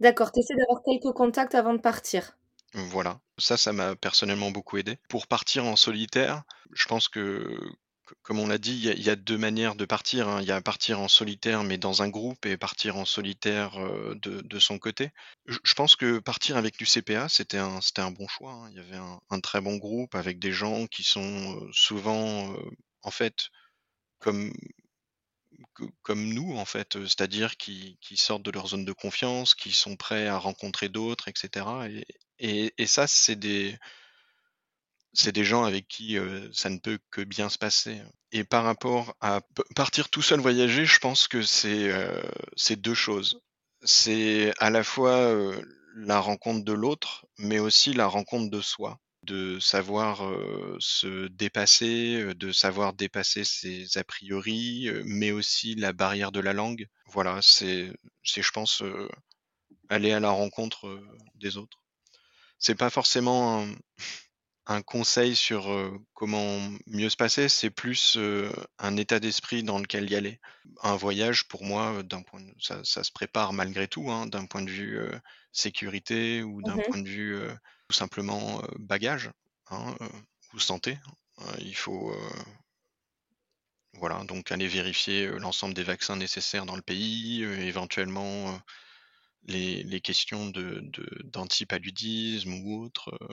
D'accord, 0.00 0.32
tu 0.32 0.40
essaies 0.40 0.54
d'avoir 0.56 0.82
quelques 0.82 1.12
contacts 1.14 1.54
avant 1.54 1.74
de 1.74 1.80
partir? 1.80 2.38
Voilà, 2.74 3.20
ça, 3.38 3.56
ça 3.56 3.72
m'a 3.72 3.96
personnellement 3.96 4.50
beaucoup 4.50 4.76
aidé. 4.76 4.98
Pour 5.08 5.26
partir 5.26 5.64
en 5.64 5.76
solitaire, 5.76 6.42
je 6.72 6.86
pense 6.86 7.08
que, 7.08 7.58
comme 8.22 8.38
on 8.40 8.46
l'a 8.48 8.58
dit, 8.58 8.72
il 8.96 9.02
y 9.02 9.10
a 9.10 9.16
2 9.16 9.38
manières 9.38 9.74
de 9.74 9.84
partir, 9.84 10.28
hein. 10.28 10.40
Il 10.42 10.46
y 10.48 10.52
a 10.52 10.60
partir 10.60 11.00
en 11.00 11.08
solitaire, 11.08 11.64
mais 11.64 11.78
dans 11.78 12.02
un 12.02 12.08
groupe 12.08 12.46
et 12.46 12.56
partir 12.56 12.96
en 12.96 13.04
solitaire, 13.04 13.78
heu, 13.80 14.14
de 14.22 14.58
son 14.58 14.78
côté. 14.78 15.10
Je 15.46 15.74
pense 15.74 15.96
que 15.96 16.18
partir 16.18 16.56
avec 16.56 16.78
l'UCPA, 16.80 17.28
c'était 17.28 17.58
un 17.58 17.80
c'était 17.80 18.02
un 18.02 18.10
bon 18.10 18.28
choix, 18.28 18.52
hein. 18.52 18.68
Il 18.70 18.76
y 18.76 18.80
avait 18.80 18.96
un 19.30 19.40
très 19.40 19.60
bon 19.60 19.76
groupe 19.76 20.14
avec 20.14 20.38
des 20.38 20.52
gens 20.52 20.86
qui 20.86 21.02
sont, 21.04 21.56
heu, 21.62 21.70
souvent, 21.72 22.52
heu, 22.54 22.58
en 23.02 23.10
fait, 23.10 23.34
comme 24.20 24.52
comme 26.02 26.32
nous, 26.32 26.56
en 26.56 26.64
fait, 26.64 26.94
c'est-à-dire 27.02 27.56
qui 27.56 27.98
sortent 28.16 28.42
de 28.42 28.50
leur 28.50 28.68
zone 28.68 28.84
de 28.84 28.92
confiance, 28.92 29.54
qui 29.54 29.72
sont 29.72 29.96
prêts 29.96 30.26
à 30.26 30.38
rencontrer 30.38 30.88
d'autres 30.88 31.28
et 31.28 31.32
cetera 31.36 31.88
et 31.88 32.04
et 32.38 32.74
et 32.78 32.86
ça, 32.86 33.06
c'est 33.06 33.36
des 33.36 33.76
c'est 35.16 35.32
des 35.32 35.44
gens 35.44 35.64
avec 35.64 35.88
qui, 35.88 36.16
ça 36.52 36.70
ne 36.70 36.78
peut 36.78 36.98
que 37.10 37.22
bien 37.22 37.48
se 37.48 37.58
passer, 37.58 38.00
et 38.32 38.44
par 38.44 38.64
rapport 38.64 39.16
à 39.20 39.40
partir 39.74 40.08
tout 40.08 40.22
seul 40.22 40.40
voyager, 40.40 40.84
je 40.84 40.98
pense 40.98 41.28
que 41.28 41.42
c'est, 41.42 41.90
c'est 42.56 42.80
2 42.80 42.94
choses. 42.94 43.40
C'est 43.82 44.52
à 44.58 44.70
la 44.70 44.82
fois, 44.84 45.34
la 45.94 46.20
rencontre 46.20 46.64
de 46.64 46.72
l'autre, 46.72 47.26
mais 47.38 47.58
aussi 47.58 47.92
la 47.92 48.06
rencontre 48.06 48.50
de 48.50 48.60
soi. 48.60 49.00
De 49.22 49.58
savoir, 49.58 50.22
se 50.78 51.26
dépasser, 51.28 52.32
de 52.36 52.52
savoir 52.52 52.92
dépasser 52.92 53.42
ses 53.42 53.98
a 53.98 54.04
priori, 54.04 54.88
mais 55.04 55.32
aussi 55.32 55.74
la 55.74 55.92
barrière 55.92 56.30
de 56.30 56.38
la 56.38 56.52
langue. 56.52 56.86
Voilà, 57.06 57.40
c'est 57.42 57.92
je 58.22 58.50
pense, 58.52 58.84
aller 59.88 60.12
à 60.12 60.20
la 60.20 60.30
rencontre, 60.30 61.02
des 61.34 61.56
autres. 61.56 61.82
C'est 62.58 62.76
pas 62.76 62.90
forcément 62.90 63.66
un 64.66 64.82
conseil 64.82 65.36
sur, 65.36 65.68
comment 66.14 66.58
mieux 66.86 67.08
se 67.10 67.16
passer, 67.16 67.48
c'est 67.48 67.70
plus, 67.70 68.18
un 68.78 68.96
état 68.96 69.20
d'esprit 69.20 69.62
dans 69.62 69.78
lequel 69.78 70.10
y 70.10 70.16
aller. 70.16 70.40
Un 70.82 70.96
voyage 70.96 71.48
pour 71.48 71.64
moi, 71.64 71.92
heu, 71.98 72.02
d'un 72.02 72.22
point 72.22 72.40
de 72.40 72.52
ça 72.60 72.80
ça 72.84 73.02
se 73.04 73.12
prépare 73.12 73.52
malgré 73.52 73.88
tout, 73.88 74.10
hein, 74.10 74.26
d'un 74.26 74.46
point 74.46 74.62
de 74.62 74.70
vue, 74.70 74.98
sécurité 75.52 76.42
ou 76.42 76.62
Mmh 76.62 76.62
d'un 76.62 76.80
point 76.80 76.98
de 77.00 77.08
vue, 77.08 77.36
tout 77.88 77.94
simplement, 77.96 78.62
heu, 78.62 78.68
bagages, 78.78 79.30
hein, 79.70 79.94
ou 80.54 80.58
santé. 80.58 80.98
Heu, 81.40 81.44
il 81.60 81.74
faut, 81.76 82.12
voilà, 83.94 84.22
donc 84.24 84.52
aller 84.52 84.68
vérifier, 84.68 85.26
l'ensemble 85.26 85.74
des 85.74 85.82
vaccins 85.82 86.16
nécessaires 86.16 86.66
dans 86.66 86.76
le 86.76 86.82
pays, 86.82 87.42
éventuellement, 87.42 88.60
les 89.46 89.82
les 89.82 90.00
questions 90.00 90.48
de 90.50 90.82
d'antipaludisme 91.24 92.54
ou 92.64 92.84
autre, 92.84 93.10
heu, 93.20 93.28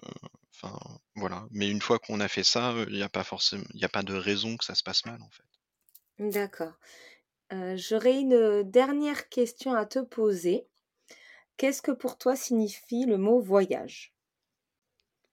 enfin, 0.53 0.77
voilà. 1.15 1.45
Mais 1.51 1.69
une 1.69 1.81
fois 1.81 1.99
qu'on 1.99 2.19
a 2.19 2.27
fait 2.27 2.43
ça, 2.43 2.73
heu, 2.73 2.87
il 2.89 2.97
y 2.97 3.03
a 3.03 3.09
pas 3.09 3.23
forcém 3.23 3.63
il 3.73 3.83
a 3.85 3.89
pas 3.89 4.03
de 4.03 4.13
raison 4.15 4.57
que 4.57 4.65
ça 4.65 4.75
se 4.75 4.83
passe 4.83 5.05
mal, 5.05 5.21
en 5.21 5.29
fait. 5.29 5.43
D'accord. 6.19 6.73
Heu, 7.51 7.77
j'aurais 7.77 8.19
une, 8.19 8.63
dernière 8.63 9.29
question 9.29 9.73
à 9.73 9.85
te 9.85 9.99
poser. 9.99 10.67
Qu'est-ce 11.57 11.81
que 11.81 11.91
pour 11.91 12.17
toi 12.17 12.35
signifie 12.35 13.05
le 13.05 13.17
mot 13.17 13.39
voyage? 13.39 14.13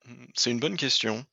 Mmh, 0.07 0.27
c'est 0.35 0.51
une 0.51 0.61
bonne 0.61 0.77
question. 0.77 1.25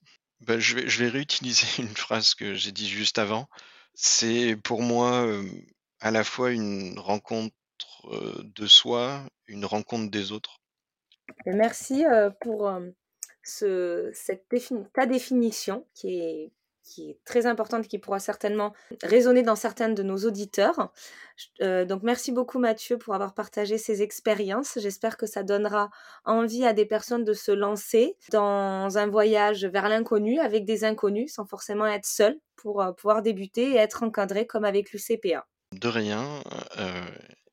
Bah, 0.41 0.59
je 0.59 0.75
vais 0.75 0.87
je 0.89 1.03
vais 1.03 1.09
réutiliser 1.09 1.67
une 1.81 1.95
phrase 1.95 2.35
que 2.35 2.53
j'ai 2.53 2.71
dit 2.71 2.89
juste 2.89 3.17
avant. 3.17 3.49
C'est 3.93 4.55
pour 4.63 4.81
moi, 4.81 5.27
à 6.01 6.11
la 6.11 6.23
fois 6.23 6.51
une 6.51 6.99
rencontre, 6.99 7.55
de 8.05 8.67
soi, 8.67 9.21
une 9.47 9.65
rencontre 9.65 10.11
des 10.11 10.31
autres. 10.31 10.59
Merci, 11.45 12.03
pour, 12.41 12.71
ce 13.47 14.09
cette 14.13 14.45
défini 14.51 14.83
ta 14.93 15.05
définition 15.05 15.85
qui 15.93 16.19
est 16.19 16.51
qui 16.83 17.09
est 17.09 17.19
très 17.25 17.45
importante, 17.45 17.85
qui 17.89 17.99
pourra 17.99 18.19
certainement 18.19 18.73
résonner 19.03 19.43
dans 19.43 19.57
certains 19.57 19.89
de 19.89 20.03
nos 20.03 20.19
auditeurs. 20.19 20.93
Donc 21.59 22.01
merci 22.01 22.31
beaucoup 22.31 22.59
Mathieu 22.59 22.97
pour 22.97 23.13
avoir 23.13 23.33
partagé 23.33 23.77
ces 23.77 24.01
expériences. 24.01 24.79
J'espère 24.79 25.17
que 25.17 25.25
ça 25.25 25.43
donnera 25.43 25.89
envie 26.23 26.65
à 26.65 26.71
des 26.71 26.85
personnes 26.85 27.25
de 27.25 27.33
se 27.33 27.51
lancer 27.51 28.15
dans 28.31 28.97
un 28.97 29.07
voyage 29.07 29.65
vers 29.65 29.89
l'inconnu 29.89 30.39
avec 30.39 30.63
des 30.63 30.85
inconnus, 30.85 31.33
sans 31.33 31.45
forcément 31.45 31.87
être 31.87 32.05
seul 32.05 32.39
pour, 32.55 32.81
pouvoir 32.95 33.21
débuter 33.21 33.71
et 33.71 33.75
être 33.75 34.03
encadré 34.03 34.47
comme 34.47 34.63
avec 34.63 34.93
l'UCPA. 34.93 35.45
De 35.73 35.89
rien, 35.89 36.41